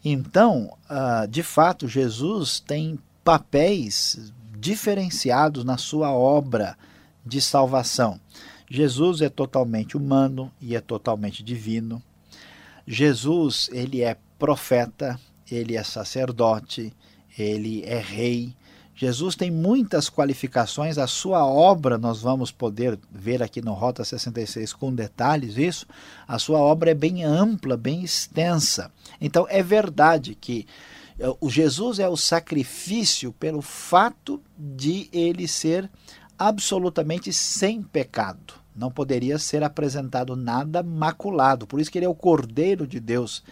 Então, 0.05 0.77
ah, 0.89 1.27
de 1.27 1.43
fato, 1.43 1.87
Jesus 1.87 2.59
tem 2.59 2.99
papéis 3.23 4.33
diferenciados 4.59 5.65
na 5.65 5.77
sua 5.77 6.13
obra 6.13 6.77
de 7.25 7.41
salvação. 7.41 8.21
Jesus 8.69 9.21
é 9.21 9.29
totalmente 9.29 9.97
humano 9.97 10.51
e 10.61 10.75
é 10.75 10.81
totalmente 10.81 11.43
divino. 11.43 12.03
Jesus, 12.87 13.69
ele 13.73 14.03
é 14.03 14.17
profeta, 14.39 15.21
ele 15.51 15.77
é 15.77 15.85
sacerdote, 15.85 16.93
ele 17.39 17.83
é 17.85 17.99
rei. 17.99 18.55
Jesus 18.95 19.35
tem 19.35 19.51
muitas 19.51 20.11
qualificações, 20.11 20.99
a 20.99 21.07
sua 21.07 21.47
obra, 21.47 21.97
nós 21.97 22.21
vamos 22.21 22.51
poder 22.51 22.99
ver 23.11 23.43
aqui 23.43 23.63
no 23.63 23.73
Rota 23.73 24.05
66 24.05 24.73
com 24.75 24.95
detalhes 24.95 25.57
isso, 25.57 25.87
a 26.29 26.39
sua 26.39 26.59
obra 26.59 26.91
é 26.91 26.95
bem 26.95 27.25
ampla, 27.25 27.77
bem 27.77 28.03
extensa. 28.05 28.91
Então 29.21 29.47
é 29.49 29.63
verdade 29.63 30.35
que 30.35 30.67
eh, 31.19 31.35
o 31.41 31.49
Jesus 31.49 31.99
é 31.99 32.09
o 32.09 32.17
sacrifício 32.17 33.33
pelo 33.33 33.63
fato 33.63 34.41
de 34.59 35.09
ele 35.13 35.49
ser 35.49 35.91
absolutamente 36.39 37.33
sem 37.33 37.83
pecado. 37.83 38.55
Não 38.75 38.91
poderia 38.91 39.39
ser 39.39 39.63
apresentado 39.63 40.35
nada 40.35 40.83
maculado. 40.83 41.67
Por 41.67 41.81
isso 41.81 41.91
que 41.91 41.99
ele 41.99 42.07
é 42.07 42.09
o 42.09 42.15
Cordeiro 42.15 42.87
de 42.87 42.99
Deus 42.99 43.43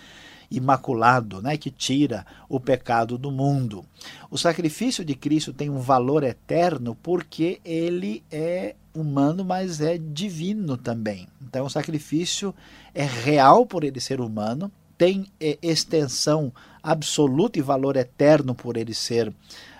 imaculado, 0.50 1.40
né, 1.40 1.56
que 1.56 1.70
tira 1.70 2.26
o 2.48 2.58
pecado 2.58 3.16
do 3.16 3.30
mundo. 3.30 3.84
O 4.30 4.36
sacrifício 4.36 5.04
de 5.04 5.14
Cristo 5.14 5.52
tem 5.52 5.70
um 5.70 5.78
valor 5.78 6.24
eterno 6.24 6.96
porque 7.02 7.60
ele 7.64 8.24
é 8.30 8.74
humano, 8.92 9.44
mas 9.44 9.80
é 9.80 9.96
divino 9.96 10.76
também. 10.76 11.28
Então 11.40 11.66
o 11.66 11.70
sacrifício 11.70 12.54
é 12.92 13.04
real 13.04 13.64
por 13.64 13.84
ele 13.84 14.00
ser 14.00 14.20
humano, 14.20 14.70
tem 14.98 15.26
é, 15.40 15.56
extensão 15.62 16.52
absoluta 16.82 17.58
e 17.58 17.62
valor 17.62 17.96
eterno 17.96 18.54
por 18.54 18.76
ele 18.76 18.92
ser 18.92 19.32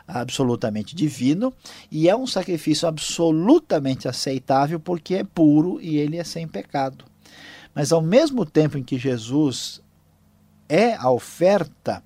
absolutamente 0.07 0.95
divino 0.95 1.53
e 1.91 2.09
é 2.09 2.17
um 2.17 2.27
sacrifício 2.27 2.89
absolutamente 2.89 4.09
aceitável 4.09 4.81
porque 4.81 5.15
é 5.17 5.25
puro 5.25 5.81
e 5.81 5.99
ele 5.99 6.17
é 6.17 6.25
sem 6.25 6.49
pecado. 6.49 7.05
Mas 7.75 7.93
ao 7.93 8.03
mesmo 8.03 8.45
tempo 8.45 8.77
em 8.77 8.83
que 8.83 8.99
Jesus 8.99 9.81
é 10.71 10.95
a 10.95 11.11
oferta 11.11 12.01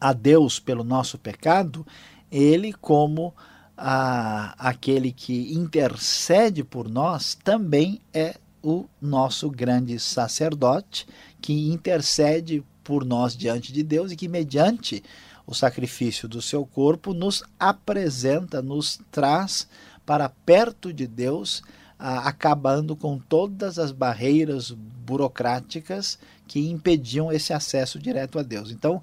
a 0.00 0.12
Deus 0.12 0.60
pelo 0.60 0.84
nosso 0.84 1.18
pecado, 1.18 1.84
ele, 2.30 2.72
como 2.72 3.34
a, 3.76 4.54
aquele 4.56 5.10
que 5.10 5.52
intercede 5.52 6.62
por 6.62 6.88
nós, 6.88 7.34
também 7.34 8.00
é 8.14 8.36
o 8.62 8.86
nosso 9.02 9.50
grande 9.50 9.98
sacerdote 9.98 11.08
que 11.40 11.72
intercede 11.72 12.64
por 12.84 13.04
nós 13.04 13.36
diante 13.36 13.72
de 13.72 13.82
Deus 13.82 14.12
e 14.12 14.16
que, 14.16 14.28
mediante 14.28 15.02
o 15.44 15.52
sacrifício 15.52 16.28
do 16.28 16.40
seu 16.40 16.64
corpo, 16.64 17.12
nos 17.12 17.42
apresenta, 17.58 18.62
nos 18.62 19.00
traz 19.10 19.66
para 20.04 20.28
perto 20.28 20.92
de 20.92 21.06
Deus, 21.06 21.64
acabando 21.98 22.94
com 22.94 23.18
todas 23.18 23.76
as 23.76 23.90
barreiras 23.90 24.70
burocráticas 24.70 26.18
que 26.46 26.68
impediam 26.70 27.32
esse 27.32 27.52
acesso 27.52 27.98
direto 27.98 28.38
a 28.38 28.42
Deus. 28.42 28.70
Então, 28.70 29.02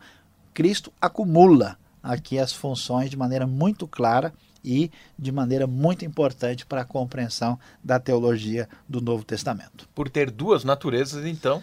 Cristo 0.54 0.92
acumula 1.02 1.78
aqui 2.02 2.38
as 2.38 2.54
funções 2.54 3.10
de 3.10 3.18
maneira 3.18 3.48
muito 3.48 3.88
clara 3.88 4.34
e 4.64 4.90
de 5.20 5.32
maneira 5.32 5.68
muito 5.68 6.06
importante 6.06 6.66
para 6.66 6.82
a 6.82 6.86
compreensão 6.86 7.60
da 7.84 8.00
teologia 8.00 8.70
do 8.88 9.02
Novo 9.02 9.24
Testamento. 9.24 9.88
Por 9.94 10.10
ter 10.10 10.32
duas 10.32 10.64
naturezas, 10.64 11.26
então, 11.26 11.62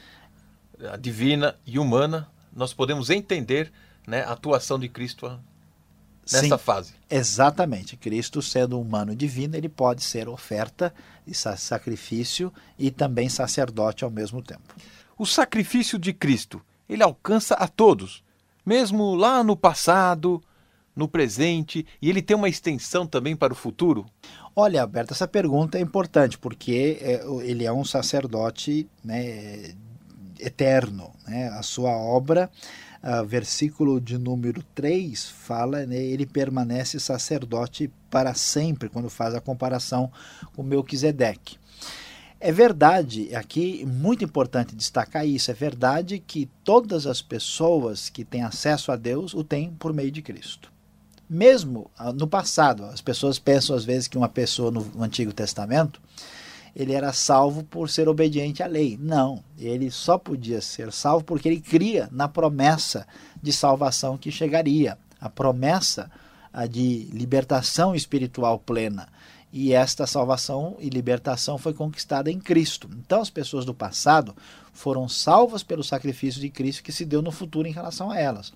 a 0.93 0.97
divina 0.97 1.57
e 1.67 1.79
humana, 1.79 2.29
nós 2.55 2.75
podemos 2.75 3.09
entender 3.09 3.73
né, 4.07 4.23
a 4.23 4.33
atuação 4.33 4.79
de 4.79 4.89
Cristo 4.89 5.41
nessa 6.31 6.59
Sim, 6.59 6.59
fase. 6.59 6.95
Exatamente. 7.09 7.97
Cristo, 7.97 8.43
sendo 8.43 8.81
humano 8.81 9.17
divino, 9.17 9.57
ele 9.57 9.69
pode 9.69 10.03
ser 10.03 10.29
oferta 10.29 10.93
e 11.27 11.35
sacrifício 11.35 12.53
e 12.79 12.91
também 12.91 13.29
sacerdote 13.29 14.05
ao 14.05 14.11
mesmo 14.11 14.43
tempo. 14.43 14.75
O 15.21 15.27
sacrifício 15.27 15.99
de 15.99 16.15
Cristo, 16.15 16.63
ele 16.89 17.03
alcança 17.03 17.53
a 17.53 17.69
todos, 17.69 18.25
mesmo 18.65 19.15
lá 19.15 19.45
no 19.45 19.55
passado, 19.55 20.43
no 20.97 21.07
presente, 21.07 21.85
e 22.01 22.09
ele 22.09 22.23
tem 22.23 22.35
uma 22.35 22.49
extensão 22.49 23.07
também 23.07 23.37
para 23.37 23.53
o 23.53 23.57
futuro? 23.57 24.07
Olha, 24.57 24.81
Alberto, 24.81 25.13
essa 25.13 25.29
pergunta 25.29 25.77
é 25.77 25.83
importante, 25.83 26.39
porque 26.39 26.97
é, 27.03 27.23
ele 27.43 27.67
é 27.67 27.71
um 27.71 27.85
sacerdote 27.85 28.89
né, 29.05 29.75
eterno. 30.39 31.13
Né? 31.29 31.49
A 31.49 31.63
sua 31.63 31.91
obra 31.91 32.51
versículo 33.27 34.01
de 34.01 34.17
número 34.17 34.63
3 34.75 35.29
fala, 35.29 35.85
né, 35.85 35.97
ele 35.97 36.25
permanece 36.25 36.99
sacerdote 36.99 37.91
para 38.11 38.33
sempre, 38.33 38.89
quando 38.89 39.11
faz 39.11 39.35
a 39.35 39.41
comparação 39.41 40.11
com 40.57 40.63
Melquisedeque. 40.63 41.59
É 42.43 42.51
verdade, 42.51 43.35
aqui 43.37 43.85
muito 43.85 44.25
importante 44.25 44.75
destacar 44.75 45.27
isso, 45.27 45.51
é 45.51 45.55
verdade 45.55 46.19
que 46.19 46.49
todas 46.65 47.07
as 47.07 47.21
pessoas 47.21 48.09
que 48.09 48.25
têm 48.25 48.43
acesso 48.43 48.91
a 48.91 48.97
Deus 48.97 49.35
o 49.35 49.45
têm 49.45 49.71
por 49.73 49.93
meio 49.93 50.11
de 50.11 50.23
Cristo. 50.23 50.73
Mesmo 51.29 51.91
ah, 51.99 52.15
no 52.15 52.27
passado, 52.27 52.87
as 52.87 53.03
pessoas 53.03 53.39
pensam 53.39 53.77
às 53.77 53.85
vezes 53.85 54.09
que 54.09 54.17
uma 54.17 54.29
pessoa 54.29 54.71
no 54.71 55.03
Antigo 55.03 55.35
Testamento 55.35 56.01
ele 56.75 56.95
era 56.95 57.13
salvo 57.13 57.63
por 57.63 57.91
ser 57.91 58.09
obediente 58.09 58.63
à 58.63 58.67
lei. 58.67 58.99
Não, 58.99 59.45
ele 59.59 59.91
só 59.91 60.17
podia 60.17 60.63
ser 60.63 60.93
salvo 60.93 61.25
porque 61.25 61.47
ele 61.47 61.61
cria 61.61 62.09
na 62.11 62.27
promessa 62.27 63.07
de 63.43 63.53
salvação 63.53 64.17
que 64.17 64.31
chegaria, 64.31 64.97
a 65.21 65.29
promessa 65.29 66.11
de 66.71 67.09
libertação 67.13 67.95
espiritual 67.95 68.59
plena. 68.59 69.09
E 69.53 69.73
esta 69.73 70.07
salvação 70.07 70.77
e 70.79 70.89
libertação 70.89 71.59
foi 71.59 71.75
conquistada 71.75 72.31
em 72.31 72.39
Cristo. 72.39 72.89
Então, 72.99 73.21
as 73.21 73.31
pessoas 73.31 73.65
do 73.65 73.75
passado 73.75 74.35
foram 74.73 75.09
salvas 75.09 75.63
pelo 75.65 75.83
sacrifício 75.83 76.41
de 76.41 76.49
Cristo 76.49 76.85
que 76.85 76.93
se 76.93 77.05
deu 77.05 77.21
no 77.21 77.33
futuro 77.33 77.67
em 77.67 77.73
relação 77.73 78.11
a 78.11 78.19
elas. 78.19 78.53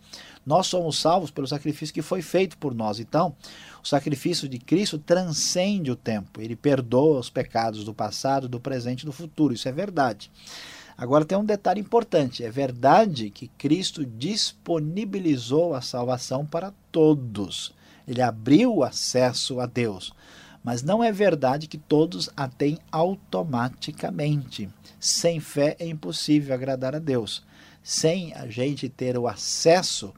Nós 0.47 0.69
somos 0.69 0.99
salvos 0.99 1.31
pelo 1.31 1.49
sacrifício 1.49 1.93
que 1.93 2.03
foi 2.03 2.23
feito 2.23 2.57
por 2.59 2.75
nós. 2.75 3.01
Então, 3.01 3.35
o 3.83 3.89
sacrifício 3.89 4.49
de 4.49 4.59
Cristo 4.59 4.97
transcende 4.97 5.91
o 5.91 5.97
tempo. 5.97 6.41
Ele 6.41 6.55
perdoa 6.55 7.19
os 7.19 7.29
pecados 7.29 7.85
do 7.85 7.93
passado, 7.93 8.49
do 8.49 8.61
presente 8.61 9.03
e 9.03 9.07
do 9.07 9.13
futuro. 9.13 9.53
Isso 9.53 9.69
é 9.69 9.73
verdade. 9.73 10.31
Agora 10.97 11.25
tem 11.25 11.37
um 11.37 11.45
detalhe 11.45 11.81
importante: 11.81 12.45
é 12.45 12.51
verdade 12.51 13.31
que 13.31 13.49
Cristo 13.49 14.07
disponibilizou 14.07 15.75
a 15.75 15.81
salvação 15.81 16.47
para 16.47 16.73
todos. 16.93 17.75
Ele 18.07 18.23
abriu 18.23 18.77
o 18.77 18.85
acesso 18.85 19.59
a 19.61 19.67
Deus. 19.67 20.13
Mas 20.65 20.83
não 20.83 21.05
é 21.05 21.13
verdade 21.13 21.69
que 21.69 21.77
todos 21.77 22.31
a 22.35 22.49
têm 22.49 22.79
automaticamente. 22.91 24.71
Sem 24.99 25.39
fé 25.39 25.77
é 25.79 25.87
impossível 25.87 26.55
agradar 26.55 26.95
a 26.95 26.99
Deus. 26.99 27.45
Sem 27.83 28.33
a 28.33 28.47
gente 28.47 28.89
ter 28.89 29.19
o 29.19 29.29
acesso 29.29 30.15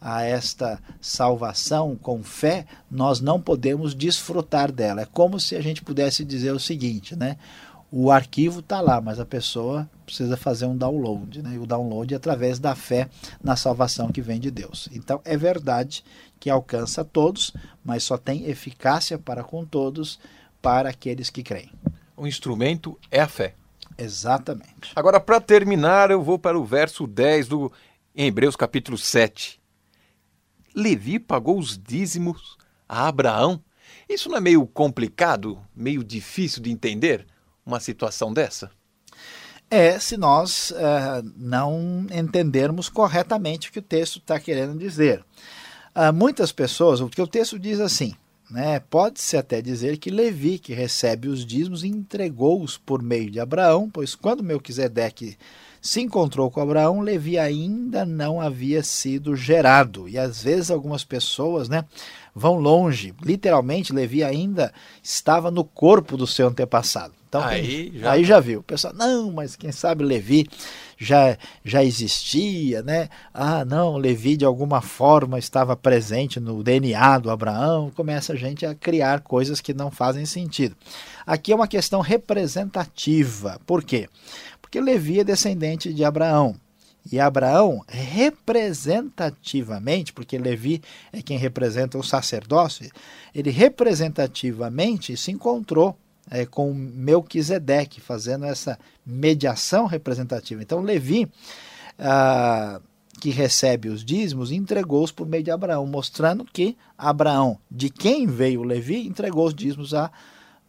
a 0.00 0.22
esta 0.22 0.80
salvação 0.98 1.94
com 1.94 2.22
fé, 2.22 2.64
nós 2.90 3.20
não 3.20 3.38
podemos 3.38 3.94
desfrutar 3.94 4.72
dela. 4.72 5.02
É 5.02 5.06
como 5.06 5.38
se 5.38 5.54
a 5.54 5.60
gente 5.60 5.82
pudesse 5.82 6.24
dizer 6.24 6.52
o 6.52 6.58
seguinte, 6.58 7.14
né? 7.14 7.36
O 7.92 8.10
arquivo 8.10 8.60
está 8.60 8.80
lá, 8.80 9.00
mas 9.00 9.18
a 9.18 9.26
pessoa 9.26 9.88
precisa 10.06 10.36
fazer 10.36 10.66
um 10.66 10.76
download, 10.76 11.42
né? 11.42 11.54
E 11.54 11.58
o 11.58 11.66
download 11.66 12.14
é 12.14 12.16
através 12.16 12.60
da 12.60 12.76
fé 12.76 13.08
na 13.42 13.56
salvação 13.56 14.12
que 14.12 14.22
vem 14.22 14.38
de 14.38 14.50
Deus. 14.50 14.88
Então 14.92 15.20
é 15.24 15.36
verdade 15.36 16.04
que 16.38 16.48
alcança 16.48 17.04
todos, 17.04 17.52
mas 17.84 18.04
só 18.04 18.16
tem 18.16 18.46
eficácia 18.46 19.18
para 19.18 19.42
com 19.42 19.64
todos, 19.64 20.20
para 20.62 20.88
aqueles 20.88 21.30
que 21.30 21.42
creem. 21.42 21.72
O 22.16 22.28
instrumento 22.28 22.96
é 23.10 23.20
a 23.20 23.28
fé. 23.28 23.54
Exatamente. 23.98 24.92
Agora, 24.94 25.18
para 25.18 25.40
terminar, 25.40 26.10
eu 26.10 26.22
vou 26.22 26.38
para 26.38 26.58
o 26.58 26.64
verso 26.64 27.06
10 27.06 27.48
do 27.48 27.72
em 28.14 28.26
Hebreus 28.26 28.56
capítulo 28.56 28.96
7. 28.96 29.60
Levi 30.74 31.18
pagou 31.18 31.58
os 31.58 31.76
dízimos 31.76 32.56
a 32.88 33.08
Abraão. 33.08 33.62
Isso 34.08 34.28
não 34.28 34.36
é 34.36 34.40
meio 34.40 34.66
complicado, 34.66 35.58
meio 35.74 36.04
difícil 36.04 36.62
de 36.62 36.70
entender 36.70 37.26
uma 37.64 37.80
situação 37.80 38.32
dessa? 38.32 38.70
É, 39.70 39.98
se 39.98 40.16
nós 40.16 40.72
uh, 40.72 41.32
não 41.36 42.06
entendermos 42.10 42.88
corretamente 42.88 43.68
o 43.68 43.72
que 43.72 43.78
o 43.78 43.82
texto 43.82 44.18
está 44.18 44.40
querendo 44.40 44.76
dizer. 44.76 45.24
Uh, 45.94 46.12
muitas 46.12 46.50
pessoas, 46.50 47.00
o 47.00 47.08
que 47.08 47.22
o 47.22 47.26
texto 47.26 47.58
diz 47.58 47.78
assim, 47.78 48.14
né, 48.50 48.80
pode-se 48.80 49.36
até 49.36 49.62
dizer 49.62 49.96
que 49.98 50.10
Levi, 50.10 50.58
que 50.58 50.74
recebe 50.74 51.28
os 51.28 51.46
dízimos, 51.46 51.84
entregou-os 51.84 52.76
por 52.76 53.00
meio 53.00 53.30
de 53.30 53.38
Abraão, 53.38 53.88
pois 53.88 54.16
quando 54.16 54.42
Melquisedeque 54.42 55.38
se 55.80 56.00
encontrou 56.00 56.50
com 56.50 56.60
Abraão, 56.60 57.00
Levi 57.00 57.38
ainda 57.38 58.04
não 58.04 58.40
havia 58.40 58.82
sido 58.82 59.34
gerado. 59.34 60.08
E 60.08 60.18
às 60.18 60.42
vezes 60.42 60.70
algumas 60.70 61.04
pessoas 61.04 61.68
né, 61.68 61.84
vão 62.34 62.56
longe. 62.58 63.14
Literalmente, 63.22 63.92
Levi 63.92 64.22
ainda 64.22 64.72
estava 65.02 65.50
no 65.50 65.64
corpo 65.64 66.16
do 66.16 66.26
seu 66.26 66.48
antepassado. 66.48 67.14
Então, 67.30 67.44
aí, 67.44 67.92
já... 67.94 68.10
aí 68.10 68.24
já 68.24 68.40
viu. 68.40 68.58
O 68.58 68.62
pessoal, 68.62 68.92
não, 68.92 69.30
mas 69.30 69.54
quem 69.54 69.70
sabe 69.70 70.02
Levi 70.02 70.48
já, 70.98 71.38
já 71.64 71.82
existia, 71.82 72.82
né? 72.82 73.08
Ah, 73.32 73.64
não, 73.64 73.96
Levi 73.96 74.36
de 74.36 74.44
alguma 74.44 74.80
forma 74.80 75.38
estava 75.38 75.76
presente 75.76 76.40
no 76.40 76.60
DNA 76.62 77.18
do 77.18 77.30
Abraão. 77.30 77.92
Começa 77.94 78.32
a 78.32 78.36
gente 78.36 78.66
a 78.66 78.74
criar 78.74 79.20
coisas 79.20 79.60
que 79.60 79.72
não 79.72 79.92
fazem 79.92 80.26
sentido. 80.26 80.76
Aqui 81.24 81.52
é 81.52 81.54
uma 81.54 81.68
questão 81.68 82.00
representativa. 82.00 83.60
Por 83.64 83.84
quê? 83.84 84.08
Porque 84.70 84.80
Levi 84.80 85.18
é 85.18 85.24
descendente 85.24 85.92
de 85.92 86.04
Abraão. 86.04 86.54
E 87.10 87.18
Abraão, 87.18 87.82
representativamente, 87.88 90.12
porque 90.12 90.38
Levi 90.38 90.80
é 91.12 91.20
quem 91.20 91.36
representa 91.36 91.98
o 91.98 92.04
sacerdócio, 92.04 92.88
ele 93.34 93.50
representativamente 93.50 95.16
se 95.16 95.32
encontrou 95.32 95.98
é, 96.30 96.46
com 96.46 96.72
Melquisedeque, 96.72 98.00
fazendo 98.00 98.44
essa 98.44 98.78
mediação 99.04 99.86
representativa. 99.86 100.62
Então, 100.62 100.82
Levi, 100.82 101.28
ah, 101.98 102.80
que 103.20 103.30
recebe 103.30 103.88
os 103.88 104.04
dízimos, 104.04 104.52
entregou-os 104.52 105.10
por 105.10 105.26
meio 105.26 105.42
de 105.42 105.50
Abraão, 105.50 105.84
mostrando 105.84 106.44
que 106.44 106.76
Abraão, 106.96 107.58
de 107.68 107.90
quem 107.90 108.24
veio 108.24 108.62
Levi, 108.62 109.04
entregou 109.04 109.48
os 109.48 109.54
dízimos 109.54 109.94
a 109.94 110.12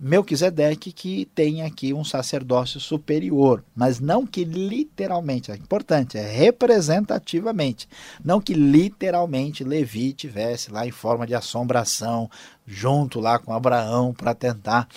Melquisedeque, 0.04 0.92
que 0.92 1.26
tem 1.36 1.62
aqui 1.62 1.94
um 1.94 2.04
sacerdócio 2.04 2.80
superior, 2.80 3.64
mas 3.76 4.00
não 4.00 4.26
que 4.26 4.44
literalmente, 4.44 5.52
é 5.52 5.56
importante, 5.56 6.18
é 6.18 6.28
representativamente, 6.28 7.88
não 8.26 8.42
que 8.42 8.56
literalmente 8.56 9.64
Levi 9.64 10.12
tivesse 10.14 10.72
lá 10.72 10.88
em 10.88 10.92
forma 10.92 11.28
de 11.28 11.36
assombração, 11.36 12.28
junto 12.66 13.20
lá 13.20 13.40
com 13.40 13.54
Abraão, 13.54 14.14
para 14.14 14.34
tentar 14.34 14.88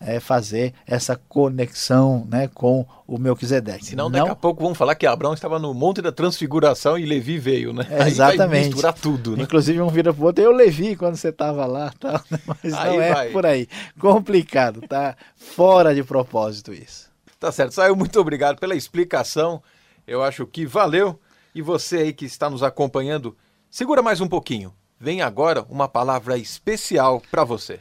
é, 0.00 0.18
fazer 0.18 0.72
essa 0.86 1.14
conexão 1.28 2.26
né, 2.28 2.48
com 2.48 2.86
o 3.06 3.18
Melquisedeque. 3.18 3.84
Senão 3.84 4.10
daqui 4.10 4.26
Não... 4.26 4.32
a 4.32 4.36
pouco 4.36 4.62
vamos 4.62 4.78
falar 4.78 4.94
que 4.94 5.06
Abraão 5.06 5.34
estava 5.34 5.58
no 5.58 5.74
Monte 5.74 6.00
da 6.00 6.10
Transfiguração 6.10 6.98
e 6.98 7.04
Levi 7.04 7.38
veio, 7.38 7.72
né? 7.72 7.86
É, 7.90 8.06
exatamente. 8.06 8.68
Misturar 8.68 8.94
tudo, 8.94 9.36
né? 9.36 9.42
Inclusive 9.42 9.80
um 9.80 9.88
vira 9.88 10.14
para 10.14 10.22
o 10.22 10.26
outro, 10.26 10.42
eu 10.42 10.52
Levi 10.52 10.96
quando 10.96 11.16
você 11.16 11.28
estava 11.28 11.66
lá, 11.66 11.92
tal, 12.00 12.20
né? 12.30 12.38
mas 12.46 12.72
aí 12.72 12.96
não 12.96 13.02
é 13.02 13.12
vai. 13.12 13.28
por 13.30 13.44
aí. 13.44 13.68
Complicado, 13.98 14.80
tá? 14.88 15.16
Fora 15.36 15.94
de 15.94 16.02
propósito 16.02 16.72
isso. 16.72 17.10
Tá 17.38 17.52
certo, 17.52 17.72
Saiu, 17.72 17.96
muito 17.96 18.18
obrigado 18.18 18.58
pela 18.58 18.74
explicação. 18.74 19.62
Eu 20.06 20.22
acho 20.22 20.46
que 20.46 20.64
valeu. 20.64 21.18
E 21.54 21.60
você 21.60 21.96
aí 21.96 22.12
que 22.12 22.24
está 22.24 22.48
nos 22.48 22.62
acompanhando, 22.62 23.36
segura 23.68 24.02
mais 24.02 24.20
um 24.20 24.28
pouquinho. 24.28 24.72
Vem 25.02 25.22
agora 25.22 25.64
uma 25.70 25.88
palavra 25.88 26.36
especial 26.36 27.22
para 27.30 27.42
você. 27.42 27.80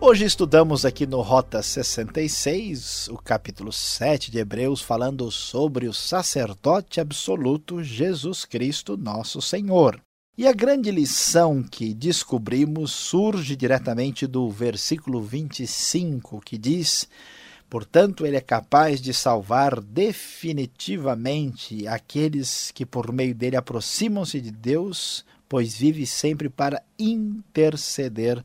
Hoje 0.00 0.24
estudamos 0.24 0.84
aqui 0.84 1.06
no 1.06 1.20
Rota 1.20 1.62
66, 1.62 3.10
o 3.12 3.16
capítulo 3.16 3.72
7 3.72 4.32
de 4.32 4.38
Hebreus, 4.40 4.82
falando 4.82 5.30
sobre 5.30 5.86
o 5.86 5.94
sacerdote 5.94 7.00
absoluto 7.00 7.80
Jesus 7.80 8.44
Cristo, 8.44 8.96
nosso 8.96 9.40
Senhor. 9.40 10.02
E 10.36 10.48
a 10.48 10.52
grande 10.52 10.90
lição 10.90 11.62
que 11.62 11.94
descobrimos 11.94 12.90
surge 12.90 13.54
diretamente 13.54 14.26
do 14.26 14.50
versículo 14.50 15.22
25, 15.22 16.40
que 16.40 16.58
diz: 16.58 17.08
Portanto, 17.68 18.24
ele 18.24 18.36
é 18.36 18.40
capaz 18.40 19.00
de 19.00 19.12
salvar 19.12 19.80
definitivamente 19.80 21.86
aqueles 21.86 22.70
que 22.70 22.86
por 22.86 23.12
meio 23.12 23.34
dele 23.34 23.56
aproximam-se 23.56 24.40
de 24.40 24.50
Deus, 24.50 25.24
pois 25.48 25.76
vive 25.76 26.06
sempre 26.06 26.48
para 26.48 26.82
interceder 26.98 28.42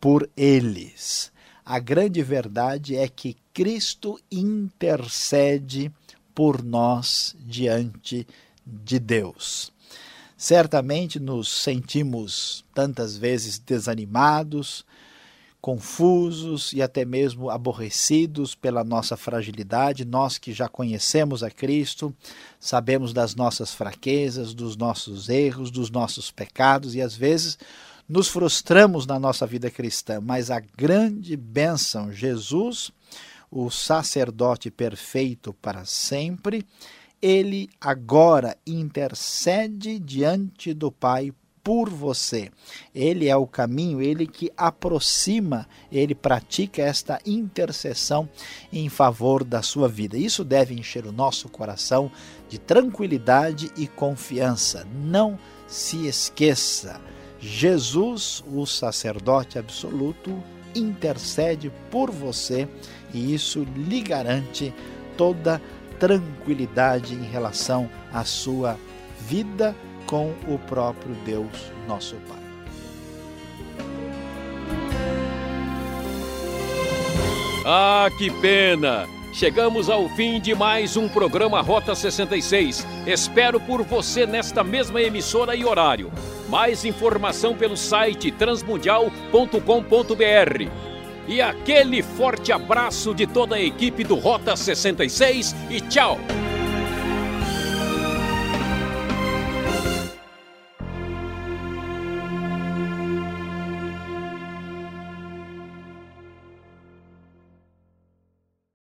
por 0.00 0.28
eles. 0.36 1.30
A 1.64 1.78
grande 1.78 2.20
verdade 2.22 2.96
é 2.96 3.08
que 3.08 3.36
Cristo 3.52 4.18
intercede 4.30 5.92
por 6.34 6.62
nós 6.62 7.36
diante 7.40 8.26
de 8.66 8.98
Deus. 8.98 9.72
Certamente 10.36 11.20
nos 11.20 11.48
sentimos 11.48 12.64
tantas 12.72 13.16
vezes 13.16 13.58
desanimados, 13.58 14.84
confusos 15.60 16.72
e 16.72 16.80
até 16.80 17.04
mesmo 17.04 17.50
aborrecidos 17.50 18.54
pela 18.54 18.84
nossa 18.84 19.16
fragilidade, 19.16 20.04
nós 20.04 20.38
que 20.38 20.52
já 20.52 20.68
conhecemos 20.68 21.42
a 21.42 21.50
Cristo, 21.50 22.14
sabemos 22.60 23.12
das 23.12 23.34
nossas 23.34 23.74
fraquezas, 23.74 24.54
dos 24.54 24.76
nossos 24.76 25.28
erros, 25.28 25.70
dos 25.70 25.90
nossos 25.90 26.30
pecados 26.30 26.94
e 26.94 27.02
às 27.02 27.16
vezes 27.16 27.58
nos 28.08 28.28
frustramos 28.28 29.04
na 29.04 29.18
nossa 29.18 29.46
vida 29.46 29.70
cristã, 29.70 30.20
mas 30.20 30.50
a 30.50 30.60
grande 30.60 31.36
bênção, 31.36 32.10
Jesus, 32.10 32.90
o 33.50 33.68
sacerdote 33.70 34.70
perfeito 34.70 35.52
para 35.52 35.84
sempre, 35.84 36.64
ele 37.20 37.68
agora 37.80 38.56
intercede 38.66 39.98
diante 39.98 40.72
do 40.72 40.90
Pai 40.90 41.32
por 41.68 41.90
você. 41.90 42.50
Ele 42.94 43.28
é 43.28 43.36
o 43.36 43.46
caminho, 43.46 44.00
ele 44.00 44.26
que 44.26 44.50
aproxima, 44.56 45.68
ele 45.92 46.14
pratica 46.14 46.80
esta 46.80 47.20
intercessão 47.26 48.26
em 48.72 48.88
favor 48.88 49.44
da 49.44 49.60
sua 49.60 49.86
vida. 49.86 50.16
Isso 50.16 50.42
deve 50.44 50.72
encher 50.72 51.04
o 51.04 51.12
nosso 51.12 51.46
coração 51.50 52.10
de 52.48 52.58
tranquilidade 52.58 53.70
e 53.76 53.86
confiança. 53.86 54.86
Não 55.04 55.38
se 55.66 56.06
esqueça 56.06 56.98
Jesus, 57.38 58.42
o 58.50 58.64
sacerdote 58.64 59.58
absoluto, 59.58 60.42
intercede 60.74 61.70
por 61.90 62.10
você 62.10 62.66
e 63.12 63.34
isso 63.34 63.66
lhe 63.76 64.00
garante 64.00 64.72
toda 65.18 65.60
tranquilidade 66.00 67.12
em 67.12 67.24
relação 67.24 67.90
à 68.10 68.24
sua 68.24 68.78
vida 69.28 69.76
com 70.08 70.34
o 70.48 70.58
próprio 70.58 71.14
Deus, 71.24 71.70
nosso 71.86 72.16
Pai. 72.26 72.38
Ah, 77.64 78.08
que 78.16 78.30
pena! 78.40 79.06
Chegamos 79.34 79.90
ao 79.90 80.08
fim 80.08 80.40
de 80.40 80.54
mais 80.54 80.96
um 80.96 81.06
programa 81.06 81.60
Rota 81.60 81.94
66. 81.94 82.84
Espero 83.06 83.60
por 83.60 83.84
você 83.84 84.26
nesta 84.26 84.64
mesma 84.64 85.02
emissora 85.02 85.54
e 85.54 85.64
horário. 85.64 86.10
Mais 86.48 86.86
informação 86.86 87.54
pelo 87.54 87.76
site 87.76 88.32
transmundial.com.br. 88.32 90.70
E 91.28 91.42
aquele 91.42 92.02
forte 92.02 92.50
abraço 92.50 93.14
de 93.14 93.26
toda 93.26 93.56
a 93.56 93.62
equipe 93.62 94.02
do 94.02 94.14
Rota 94.14 94.56
66 94.56 95.54
e 95.68 95.82
tchau! 95.82 96.18